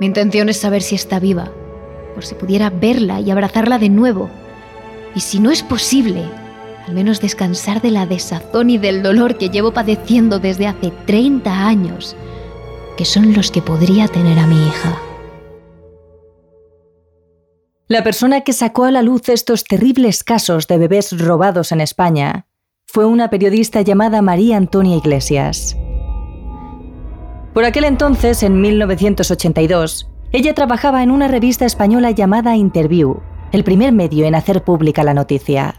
Mi 0.00 0.06
intención 0.06 0.48
es 0.48 0.56
saber 0.56 0.82
si 0.82 0.94
está 0.94 1.20
viva, 1.20 1.50
por 2.14 2.24
si 2.24 2.34
pudiera 2.34 2.70
verla 2.70 3.20
y 3.20 3.30
abrazarla 3.30 3.78
de 3.78 3.90
nuevo 3.90 4.30
y 5.16 5.20
si 5.20 5.40
no 5.40 5.50
es 5.50 5.62
posible, 5.62 6.24
al 6.86 6.92
menos 6.92 7.22
descansar 7.22 7.80
de 7.80 7.90
la 7.90 8.04
desazón 8.04 8.68
y 8.68 8.76
del 8.76 9.02
dolor 9.02 9.38
que 9.38 9.48
llevo 9.48 9.72
padeciendo 9.72 10.38
desde 10.38 10.66
hace 10.66 10.92
30 11.06 11.66
años, 11.66 12.14
que 12.98 13.06
son 13.06 13.32
los 13.32 13.50
que 13.50 13.62
podría 13.62 14.08
tener 14.08 14.38
a 14.38 14.46
mi 14.46 14.56
hija. 14.66 15.00
La 17.88 18.04
persona 18.04 18.42
que 18.42 18.52
sacó 18.52 18.84
a 18.84 18.90
la 18.90 19.00
luz 19.00 19.30
estos 19.30 19.64
terribles 19.64 20.22
casos 20.22 20.66
de 20.66 20.76
bebés 20.76 21.18
robados 21.18 21.72
en 21.72 21.80
España 21.80 22.46
fue 22.86 23.06
una 23.06 23.30
periodista 23.30 23.80
llamada 23.80 24.20
María 24.20 24.58
Antonia 24.58 24.96
Iglesias. 24.96 25.78
Por 27.54 27.64
aquel 27.64 27.84
entonces, 27.84 28.42
en 28.42 28.60
1982, 28.60 30.10
ella 30.32 30.52
trabajaba 30.52 31.02
en 31.02 31.10
una 31.10 31.26
revista 31.26 31.64
española 31.64 32.10
llamada 32.10 32.56
Interview, 32.56 33.22
el 33.52 33.64
primer 33.64 33.92
medio 33.92 34.26
en 34.26 34.34
hacer 34.34 34.62
pública 34.62 35.04
la 35.04 35.14
noticia. 35.14 35.76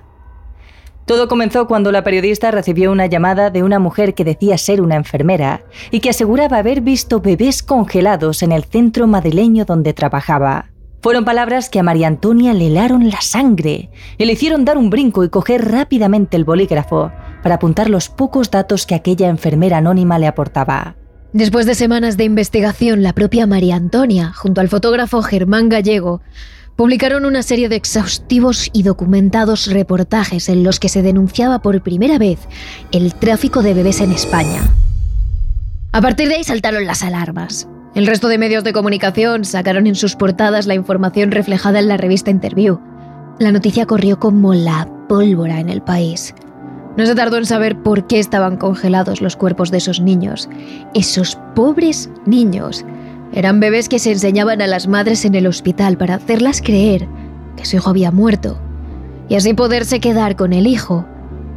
Todo 1.05 1.29
comenzó 1.29 1.67
cuando 1.67 1.93
la 1.93 2.03
periodista 2.03 2.51
recibió 2.51 2.91
una 2.91 3.05
llamada 3.05 3.49
de 3.49 3.63
una 3.63 3.79
mujer 3.79 4.13
que 4.13 4.25
decía 4.25 4.57
ser 4.57 4.81
una 4.81 4.97
enfermera 4.97 5.63
y 5.89 6.01
que 6.01 6.09
aseguraba 6.09 6.57
haber 6.57 6.81
visto 6.81 7.21
bebés 7.21 7.63
congelados 7.63 8.43
en 8.43 8.51
el 8.51 8.65
centro 8.65 9.07
madrileño 9.07 9.63
donde 9.63 9.93
trabajaba. 9.93 10.65
Fueron 11.01 11.23
palabras 11.23 11.69
que 11.69 11.79
a 11.79 11.83
María 11.83 12.07
Antonia 12.07 12.53
le 12.53 12.67
helaron 12.67 13.09
la 13.09 13.21
sangre 13.21 13.89
y 14.17 14.25
le 14.25 14.33
hicieron 14.33 14.65
dar 14.65 14.77
un 14.77 14.89
brinco 14.89 15.23
y 15.23 15.29
coger 15.29 15.71
rápidamente 15.71 16.35
el 16.35 16.43
bolígrafo 16.43 17.11
para 17.41 17.55
apuntar 17.55 17.89
los 17.89 18.09
pocos 18.09 18.51
datos 18.51 18.85
que 18.85 18.95
aquella 18.95 19.29
enfermera 19.29 19.77
anónima 19.77 20.19
le 20.19 20.27
aportaba. 20.27 20.97
Después 21.31 21.65
de 21.65 21.75
semanas 21.75 22.17
de 22.17 22.25
investigación, 22.25 23.03
la 23.03 23.13
propia 23.13 23.47
María 23.47 23.75
Antonia, 23.75 24.33
junto 24.33 24.59
al 24.59 24.69
fotógrafo 24.69 25.21
Germán 25.21 25.69
Gallego, 25.69 26.21
publicaron 26.77 27.25
una 27.25 27.41
serie 27.41 27.69
de 27.69 27.75
exhaustivos 27.75 28.69
y 28.71 28.83
documentados 28.83 29.65
reportajes 29.65 30.47
en 30.47 30.63
los 30.63 30.79
que 30.79 30.89
se 30.89 31.01
denunciaba 31.01 31.59
por 31.59 31.81
primera 31.81 32.19
vez 32.19 32.39
el 32.91 33.15
tráfico 33.15 33.63
de 33.63 33.73
bebés 33.73 33.99
en 33.99 34.11
España. 34.11 34.61
A 35.91 36.01
partir 36.01 36.29
de 36.29 36.35
ahí 36.35 36.43
saltaron 36.43 36.85
las 36.85 37.03
alarmas. 37.03 37.67
El 37.95 38.05
resto 38.05 38.27
de 38.27 38.37
medios 38.37 38.63
de 38.63 38.73
comunicación 38.73 39.43
sacaron 39.43 39.87
en 39.87 39.95
sus 39.95 40.15
portadas 40.15 40.67
la 40.67 40.75
información 40.75 41.31
reflejada 41.31 41.79
en 41.79 41.87
la 41.87 41.97
revista 41.97 42.29
Interview. 42.29 42.79
La 43.39 43.51
noticia 43.51 43.87
corrió 43.87 44.19
como 44.19 44.53
la 44.53 44.87
pólvora 45.09 45.59
en 45.59 45.69
el 45.69 45.81
país. 45.81 46.35
No 46.95 47.07
se 47.07 47.15
tardó 47.15 47.37
en 47.37 47.45
saber 47.45 47.81
por 47.81 48.05
qué 48.05 48.19
estaban 48.19 48.57
congelados 48.57 49.21
los 49.21 49.35
cuerpos 49.35 49.71
de 49.71 49.77
esos 49.77 49.99
niños. 49.99 50.47
Esos 50.93 51.39
pobres 51.55 52.11
niños 52.27 52.85
eran 53.33 53.59
bebés 53.59 53.89
que 53.89 53.99
se 53.99 54.11
enseñaban 54.11 54.61
a 54.61 54.67
las 54.67 54.87
madres 54.87 55.25
en 55.25 55.35
el 55.35 55.47
hospital 55.47 55.97
para 55.97 56.15
hacerlas 56.15 56.61
creer 56.61 57.07
que 57.55 57.65
su 57.65 57.77
hijo 57.77 57.89
había 57.89 58.11
muerto 58.11 58.57
y 59.29 59.35
así 59.35 59.53
poderse 59.53 59.99
quedar 59.99 60.35
con 60.35 60.53
el 60.53 60.67
hijo 60.67 61.05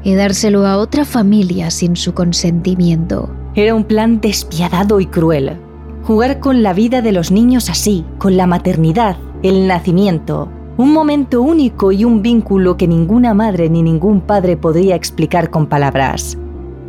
y 0.02 0.14
dárselo 0.14 0.66
a 0.66 0.78
otra 0.78 1.04
familia 1.04 1.70
sin 1.70 1.96
su 1.96 2.14
consentimiento. 2.14 3.30
Era 3.54 3.74
un 3.74 3.84
plan 3.84 4.20
despiadado 4.20 5.00
y 5.00 5.06
cruel. 5.06 5.56
Jugar 6.04 6.40
con 6.40 6.62
la 6.62 6.72
vida 6.72 7.02
de 7.02 7.12
los 7.12 7.30
niños 7.30 7.68
así, 7.68 8.04
con 8.18 8.36
la 8.36 8.46
maternidad, 8.46 9.16
el 9.42 9.66
nacimiento, 9.66 10.48
un 10.76 10.92
momento 10.92 11.42
único 11.42 11.92
y 11.92 12.04
un 12.04 12.22
vínculo 12.22 12.76
que 12.76 12.88
ninguna 12.88 13.34
madre 13.34 13.68
ni 13.68 13.82
ningún 13.82 14.22
padre 14.22 14.56
podría 14.56 14.94
explicar 14.94 15.50
con 15.50 15.66
palabras. 15.66 16.38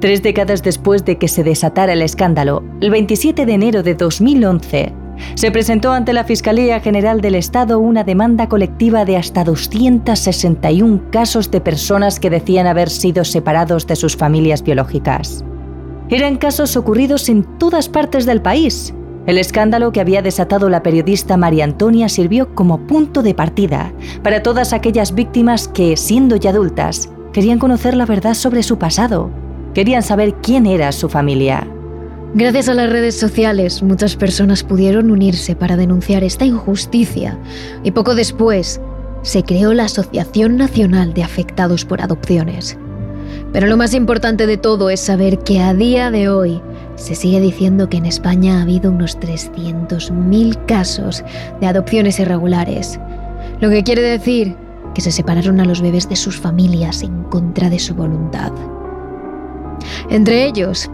Tres 0.01 0.23
décadas 0.23 0.63
después 0.63 1.05
de 1.05 1.19
que 1.19 1.27
se 1.27 1.43
desatara 1.43 1.93
el 1.93 2.01
escándalo, 2.01 2.63
el 2.81 2.89
27 2.89 3.45
de 3.45 3.53
enero 3.53 3.83
de 3.83 3.93
2011, 3.93 4.93
se 5.35 5.51
presentó 5.51 5.91
ante 5.91 6.11
la 6.11 6.23
Fiscalía 6.23 6.79
General 6.79 7.21
del 7.21 7.35
Estado 7.35 7.77
una 7.77 8.03
demanda 8.03 8.49
colectiva 8.49 9.05
de 9.05 9.17
hasta 9.17 9.43
261 9.43 11.11
casos 11.11 11.51
de 11.51 11.61
personas 11.61 12.19
que 12.19 12.31
decían 12.31 12.65
haber 12.65 12.89
sido 12.89 13.23
separados 13.23 13.85
de 13.85 13.95
sus 13.95 14.17
familias 14.17 14.63
biológicas. 14.63 15.45
Eran 16.09 16.37
casos 16.37 16.75
ocurridos 16.77 17.29
en 17.29 17.43
todas 17.59 17.87
partes 17.87 18.25
del 18.25 18.41
país. 18.41 18.95
El 19.27 19.37
escándalo 19.37 19.91
que 19.91 20.01
había 20.01 20.23
desatado 20.23 20.67
la 20.67 20.81
periodista 20.81 21.37
María 21.37 21.63
Antonia 21.63 22.09
sirvió 22.09 22.55
como 22.55 22.87
punto 22.87 23.21
de 23.21 23.35
partida 23.35 23.93
para 24.23 24.41
todas 24.41 24.73
aquellas 24.73 25.13
víctimas 25.13 25.67
que, 25.67 25.95
siendo 25.95 26.37
ya 26.37 26.49
adultas, 26.49 27.11
querían 27.33 27.59
conocer 27.59 27.93
la 27.93 28.07
verdad 28.07 28.33
sobre 28.33 28.63
su 28.63 28.79
pasado 28.79 29.29
Querían 29.73 30.03
saber 30.03 30.35
quién 30.41 30.65
era 30.65 30.91
su 30.91 31.09
familia. 31.09 31.67
Gracias 32.33 32.69
a 32.69 32.73
las 32.73 32.89
redes 32.89 33.19
sociales, 33.19 33.83
muchas 33.83 34.15
personas 34.15 34.63
pudieron 34.63 35.11
unirse 35.11 35.55
para 35.55 35.75
denunciar 35.75 36.23
esta 36.23 36.45
injusticia 36.45 37.37
y 37.83 37.91
poco 37.91 38.15
después 38.15 38.79
se 39.21 39.43
creó 39.43 39.73
la 39.73 39.85
Asociación 39.85 40.57
Nacional 40.57 41.13
de 41.13 41.23
Afectados 41.23 41.85
por 41.85 42.01
Adopciones. 42.01 42.77
Pero 43.53 43.67
lo 43.67 43.77
más 43.77 43.93
importante 43.93 44.47
de 44.47 44.57
todo 44.57 44.89
es 44.89 45.01
saber 45.01 45.39
que 45.39 45.59
a 45.59 45.73
día 45.73 46.09
de 46.09 46.29
hoy 46.29 46.61
se 46.95 47.15
sigue 47.15 47.39
diciendo 47.41 47.89
que 47.89 47.97
en 47.97 48.05
España 48.05 48.59
ha 48.59 48.61
habido 48.61 48.91
unos 48.91 49.19
300.000 49.19 50.65
casos 50.65 51.23
de 51.59 51.67
adopciones 51.67 52.19
irregulares, 52.19 52.99
lo 53.59 53.69
que 53.69 53.83
quiere 53.83 54.01
decir 54.01 54.55
que 54.95 55.01
se 55.01 55.11
separaron 55.11 55.59
a 55.59 55.65
los 55.65 55.81
bebés 55.81 56.07
de 56.07 56.15
sus 56.15 56.37
familias 56.37 57.03
en 57.03 57.23
contra 57.23 57.69
de 57.69 57.79
su 57.79 57.93
voluntad. 57.93 58.51
Entre 60.09 60.45
ellos 60.45 60.89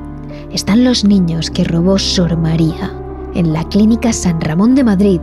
están 0.51 0.83
los 0.83 1.03
niños 1.03 1.49
que 1.49 1.63
robó 1.63 1.99
Sor 1.99 2.37
María 2.37 2.93
en 3.33 3.53
la 3.53 3.63
Clínica 3.65 4.13
San 4.13 4.41
Ramón 4.41 4.75
de 4.75 4.83
Madrid 4.83 5.21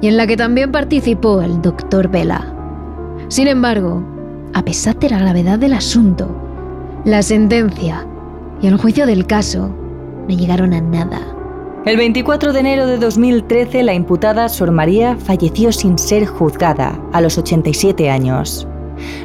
y 0.00 0.08
en 0.08 0.16
la 0.16 0.26
que 0.26 0.36
también 0.36 0.72
participó 0.72 1.40
el 1.40 1.62
doctor 1.62 2.08
Vela. 2.08 2.52
Sin 3.28 3.48
embargo, 3.48 4.02
a 4.52 4.64
pesar 4.64 4.98
de 4.98 5.10
la 5.10 5.18
gravedad 5.18 5.58
del 5.58 5.74
asunto, 5.74 6.28
la 7.04 7.22
sentencia 7.22 8.06
y 8.60 8.66
el 8.66 8.76
juicio 8.76 9.06
del 9.06 9.26
caso 9.26 9.74
no 10.28 10.34
llegaron 10.34 10.72
a 10.72 10.80
nada. 10.80 11.20
El 11.84 11.98
24 11.98 12.54
de 12.54 12.60
enero 12.60 12.86
de 12.86 12.96
2013, 12.96 13.82
la 13.82 13.92
imputada 13.92 14.48
Sor 14.48 14.70
María 14.70 15.16
falleció 15.16 15.70
sin 15.70 15.98
ser 15.98 16.24
juzgada, 16.24 16.98
a 17.12 17.20
los 17.20 17.36
87 17.36 18.08
años. 18.08 18.66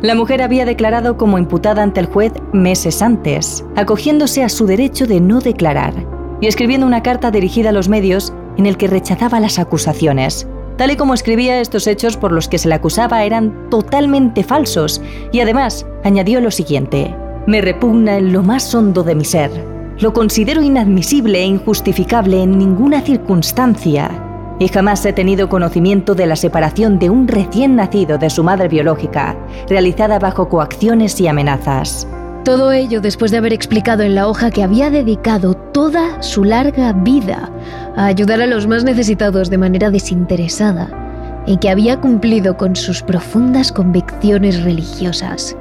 La 0.02 0.16
mujer 0.16 0.42
había 0.42 0.66
declarado 0.66 1.18
como 1.18 1.38
imputada 1.38 1.84
ante 1.84 2.00
el 2.00 2.08
juez 2.08 2.34
meses 2.54 3.02
antes, 3.02 3.66
acogiéndose 3.76 4.44
a 4.44 4.50
su 4.50 4.66
derecho 4.66 5.08
de 5.08 5.20
no 5.20 5.40
declarar 5.40 5.94
y 6.42 6.48
escribiendo 6.48 6.88
una 6.88 7.04
carta 7.04 7.32
dirigida 7.32 7.70
a 7.70 7.74
los 7.74 7.90
medios 7.90 8.34
en 8.58 8.66
el 8.66 8.78
que 8.78 8.88
rechazaba 8.88 9.40
las 9.40 9.60
acusaciones. 9.60 10.48
Tal 10.78 10.92
y 10.92 10.96
como 10.96 11.14
escribía, 11.14 11.60
estos 11.60 11.88
hechos 11.88 12.16
por 12.16 12.32
los 12.32 12.48
que 12.48 12.58
se 12.58 12.70
le 12.70 12.76
acusaba 12.76 13.24
eran 13.24 13.70
totalmente 13.70 14.44
falsos 14.44 15.02
y 15.32 15.42
además 15.42 15.86
añadió 16.04 16.40
lo 16.40 16.52
siguiente, 16.52 17.14
me 17.48 17.62
repugna 17.62 18.18
en 18.18 18.32
lo 18.32 18.44
más 18.44 18.74
hondo 18.74 19.04
de 19.04 19.16
mi 19.16 19.26
ser. 19.26 19.52
Lo 20.00 20.14
considero 20.14 20.62
inadmisible 20.62 21.40
e 21.40 21.46
injustificable 21.46 22.42
en 22.44 22.58
ninguna 22.58 23.02
circunstancia 23.02 24.29
y 24.60 24.68
jamás 24.68 25.06
he 25.06 25.14
tenido 25.14 25.50
conocimiento 25.50 26.14
de 26.14 26.26
la 26.26 26.36
separación 26.36 27.00
de 27.00 27.10
un 27.10 27.28
recién 27.28 27.78
nacido 27.78 28.18
de 28.18 28.30
su 28.30 28.44
madre 28.44 28.68
biológica, 28.68 29.38
realizada 29.68 30.20
bajo 30.20 30.50
coacciones 30.50 31.20
y 31.22 31.28
amenazas. 31.28 32.08
Todo 32.44 32.72
ello 32.72 33.02
después 33.02 33.32
de 33.32 33.38
haber 33.38 33.54
explicado 33.54 34.04
en 34.04 34.16
la 34.16 34.28
hoja 34.28 34.52
que 34.52 34.64
había 34.64 34.90
dedicado 34.90 35.54
toda 35.54 36.22
su 36.22 36.44
larga 36.44 36.94
vida 36.94 37.50
a 37.96 38.06
ayudar 38.06 38.42
a 38.42 38.48
los 38.48 38.68
más 38.68 38.84
necesitados 38.84 39.50
de 39.50 39.58
manera 39.58 39.90
desinteresada 39.90 41.44
y 41.46 41.58
que 41.58 41.70
había 41.70 42.00
cumplido 42.00 42.58
con 42.58 42.76
sus 42.76 43.02
profundas 43.02 43.72
convicciones 43.72 44.64
religiosas. 44.64 45.56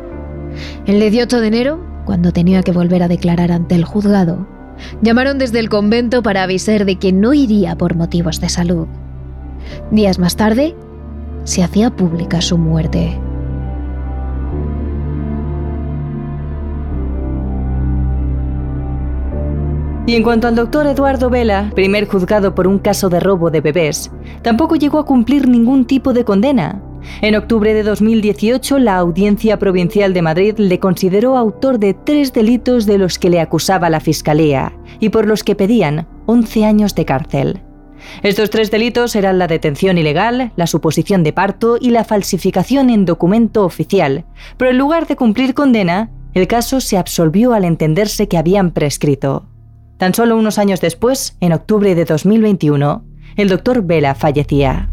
El 0.86 1.00
18 1.00 1.40
de 1.40 1.46
enero, 1.46 1.80
cuando 2.04 2.32
tenía 2.32 2.62
que 2.62 2.72
volver 2.72 3.02
a 3.02 3.08
declarar 3.08 3.52
ante 3.52 3.74
el 3.74 3.84
juzgado, 3.84 4.46
Llamaron 5.02 5.38
desde 5.38 5.58
el 5.58 5.68
convento 5.68 6.22
para 6.22 6.42
avisar 6.42 6.84
de 6.84 6.96
que 6.96 7.12
no 7.12 7.34
iría 7.34 7.76
por 7.76 7.94
motivos 7.94 8.40
de 8.40 8.48
salud. 8.48 8.86
Días 9.90 10.18
más 10.18 10.36
tarde, 10.36 10.74
se 11.44 11.62
hacía 11.62 11.90
pública 11.90 12.40
su 12.40 12.58
muerte. 12.58 13.18
Y 20.06 20.14
en 20.14 20.22
cuanto 20.22 20.48
al 20.48 20.56
doctor 20.56 20.86
Eduardo 20.86 21.28
Vela, 21.28 21.70
primer 21.74 22.08
juzgado 22.08 22.54
por 22.54 22.66
un 22.66 22.78
caso 22.78 23.10
de 23.10 23.20
robo 23.20 23.50
de 23.50 23.60
bebés, 23.60 24.10
tampoco 24.40 24.76
llegó 24.76 24.98
a 24.98 25.04
cumplir 25.04 25.46
ningún 25.46 25.84
tipo 25.86 26.14
de 26.14 26.24
condena. 26.24 26.80
En 27.20 27.34
octubre 27.34 27.74
de 27.74 27.82
2018, 27.82 28.78
la 28.78 28.96
Audiencia 28.96 29.58
Provincial 29.58 30.14
de 30.14 30.22
Madrid 30.22 30.54
le 30.58 30.78
consideró 30.78 31.36
autor 31.36 31.78
de 31.78 31.94
tres 31.94 32.32
delitos 32.32 32.86
de 32.86 32.98
los 32.98 33.18
que 33.18 33.30
le 33.30 33.40
acusaba 33.40 33.90
la 33.90 34.00
Fiscalía 34.00 34.72
y 35.00 35.08
por 35.08 35.26
los 35.26 35.42
que 35.42 35.56
pedían 35.56 36.06
11 36.26 36.64
años 36.64 36.94
de 36.94 37.04
cárcel. 37.04 37.60
Estos 38.22 38.50
tres 38.50 38.70
delitos 38.70 39.16
eran 39.16 39.38
la 39.38 39.48
detención 39.48 39.98
ilegal, 39.98 40.52
la 40.56 40.66
suposición 40.66 41.22
de 41.24 41.32
parto 41.32 41.76
y 41.80 41.90
la 41.90 42.04
falsificación 42.04 42.90
en 42.90 43.04
documento 43.04 43.64
oficial, 43.64 44.24
pero 44.56 44.70
en 44.70 44.78
lugar 44.78 45.06
de 45.06 45.16
cumplir 45.16 45.54
condena, 45.54 46.10
el 46.34 46.46
caso 46.46 46.80
se 46.80 46.98
absolvió 46.98 47.52
al 47.52 47.64
entenderse 47.64 48.28
que 48.28 48.38
habían 48.38 48.70
prescrito. 48.70 49.46
Tan 49.96 50.14
solo 50.14 50.36
unos 50.36 50.58
años 50.58 50.80
después, 50.80 51.36
en 51.40 51.52
octubre 51.52 51.96
de 51.96 52.04
2021, 52.04 53.04
el 53.36 53.48
doctor 53.48 53.82
Vela 53.82 54.14
fallecía. 54.14 54.90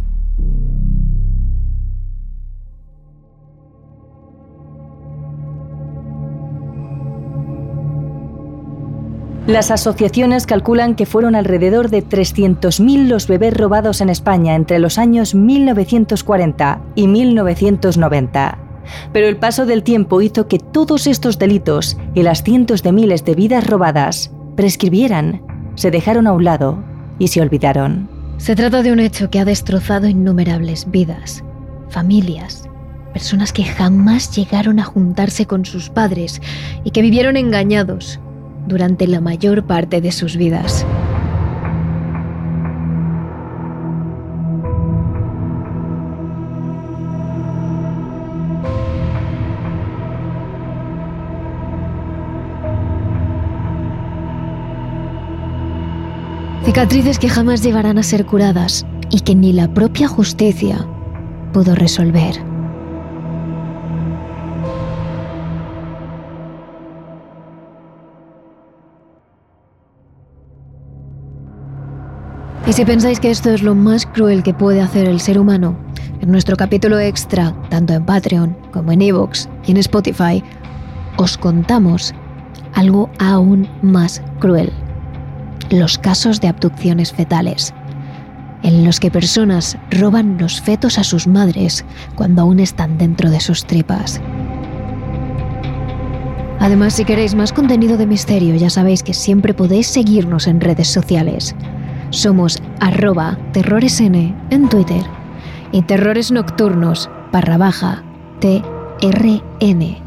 Las 9.48 9.70
asociaciones 9.70 10.48
calculan 10.48 10.96
que 10.96 11.06
fueron 11.06 11.36
alrededor 11.36 11.92
de 11.92 12.04
300.000 12.04 13.08
los 13.08 13.28
bebés 13.28 13.54
robados 13.54 14.02
en 14.02 14.10
España 14.10 14.56
entre 14.56 14.80
los 14.80 14.98
años 14.98 15.36
1940 15.36 16.82
y 16.96 17.08
1990. 17.08 18.58
Pero 19.14 19.28
el 19.28 19.38
paso 19.38 19.68
del 19.68 19.84
tiempo 19.84 20.22
hizo 20.22 20.48
que 20.48 20.58
todos 20.58 21.06
estos 21.06 21.38
delitos 21.38 21.96
y 22.16 22.24
las 22.24 22.42
cientos 22.42 22.82
de 22.82 22.92
miles 22.92 23.24
de 23.24 23.36
vidas 23.36 23.68
robadas 23.68 24.32
prescribieran, 24.56 25.44
se 25.76 25.92
dejaron 25.92 26.26
a 26.26 26.34
un 26.34 26.44
lado 26.44 26.84
y 27.20 27.28
se 27.28 27.42
olvidaron. 27.42 28.10
Se 28.38 28.56
trata 28.56 28.82
de 28.82 28.92
un 28.92 29.00
hecho 29.00 29.30
que 29.30 29.40
ha 29.40 29.46
destrozado 29.46 30.08
innumerables 30.08 30.90
vidas, 30.90 31.44
familias, 31.90 32.68
personas 33.14 33.54
que 33.54 33.64
jamás 33.64 34.36
llegaron 34.36 34.80
a 34.80 34.86
juntarse 34.86 35.46
con 35.46 35.66
sus 35.66 35.92
padres 35.92 36.42
y 36.84 36.90
que 36.90 37.04
vivieron 37.04 37.38
engañados 37.38 38.20
durante 38.68 39.08
la 39.08 39.22
mayor 39.22 39.64
parte 39.64 40.02
de 40.02 40.12
sus 40.12 40.36
vidas. 40.38 40.86
Cicatrices 56.66 57.20
que 57.20 57.30
jamás 57.30 57.64
llegarán 57.64 58.00
a 58.00 58.04
ser 58.04 58.26
curadas 58.26 58.86
y 59.12 59.22
que 59.22 59.36
ni 59.36 59.54
la 59.54 59.74
propia 59.74 60.08
justicia 60.08 60.86
pudo 61.54 61.76
resolver. 61.76 62.55
Si 72.76 72.84
pensáis 72.84 73.22
que 73.22 73.32
esto 73.32 73.52
es 73.52 73.64
lo 73.64 73.74
más 73.74 74.06
cruel 74.06 74.44
que 74.44 74.54
puede 74.54 74.82
hacer 74.82 75.08
el 75.08 75.22
ser 75.22 75.40
humano, 75.40 75.78
en 76.20 76.30
nuestro 76.30 76.58
capítulo 76.58 77.00
extra, 77.00 77.56
tanto 77.70 77.94
en 77.94 78.06
Patreon 78.06 78.58
como 78.74 78.92
en 78.92 79.02
Evox 79.02 79.48
y 79.66 79.72
en 79.72 79.78
Spotify, 79.78 80.44
os 81.16 81.38
contamos 81.38 82.14
algo 82.74 83.10
aún 83.18 83.66
más 83.82 84.22
cruel. 84.40 84.74
Los 85.70 85.98
casos 85.98 86.42
de 86.42 86.50
abducciones 86.50 87.14
fetales, 87.14 87.74
en 88.62 88.84
los 88.84 89.00
que 89.00 89.10
personas 89.10 89.78
roban 89.90 90.38
los 90.38 90.60
fetos 90.60 91.00
a 91.00 91.06
sus 91.06 91.28
madres 91.28 91.86
cuando 92.16 92.42
aún 92.42 92.60
están 92.60 92.98
dentro 92.98 93.30
de 93.30 93.40
sus 93.40 93.64
tripas. 93.64 94.20
Además, 96.60 96.96
si 96.96 97.06
queréis 97.06 97.36
más 97.36 97.54
contenido 97.54 97.96
de 97.96 98.06
misterio, 98.06 98.54
ya 98.56 98.70
sabéis 98.70 99.02
que 99.02 99.14
siempre 99.14 99.54
podéis 99.54 99.88
seguirnos 99.88 100.46
en 100.46 100.60
redes 100.60 100.90
sociales. 100.90 101.56
Somos 102.10 102.62
arroba 102.80 103.38
terroresn 103.52 104.36
en 104.50 104.70
Twitter 104.70 105.04
y 105.72 105.82
terrores 105.82 106.32
nocturnos 106.32 107.10
barra 107.32 107.58
baja 107.58 108.04
TRN 108.40 109.98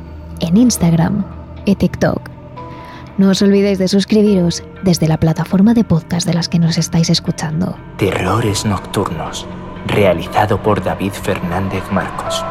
en 0.40 0.56
Instagram 0.56 1.24
y 1.64 1.74
TikTok. 1.74 2.30
No 3.18 3.30
os 3.30 3.42
olvidéis 3.42 3.78
de 3.78 3.88
suscribiros 3.88 4.62
desde 4.84 5.08
la 5.08 5.18
plataforma 5.18 5.74
de 5.74 5.84
podcast 5.84 6.26
de 6.26 6.34
las 6.34 6.48
que 6.48 6.61
nos 6.61 6.78
estáis 6.78 7.11
escuchando. 7.11 7.76
Terrores 7.96 8.64
Nocturnos, 8.64 9.44
realizado 9.87 10.62
por 10.62 10.82
David 10.84 11.12
Fernández 11.12 11.82
Marcos. 11.90 12.44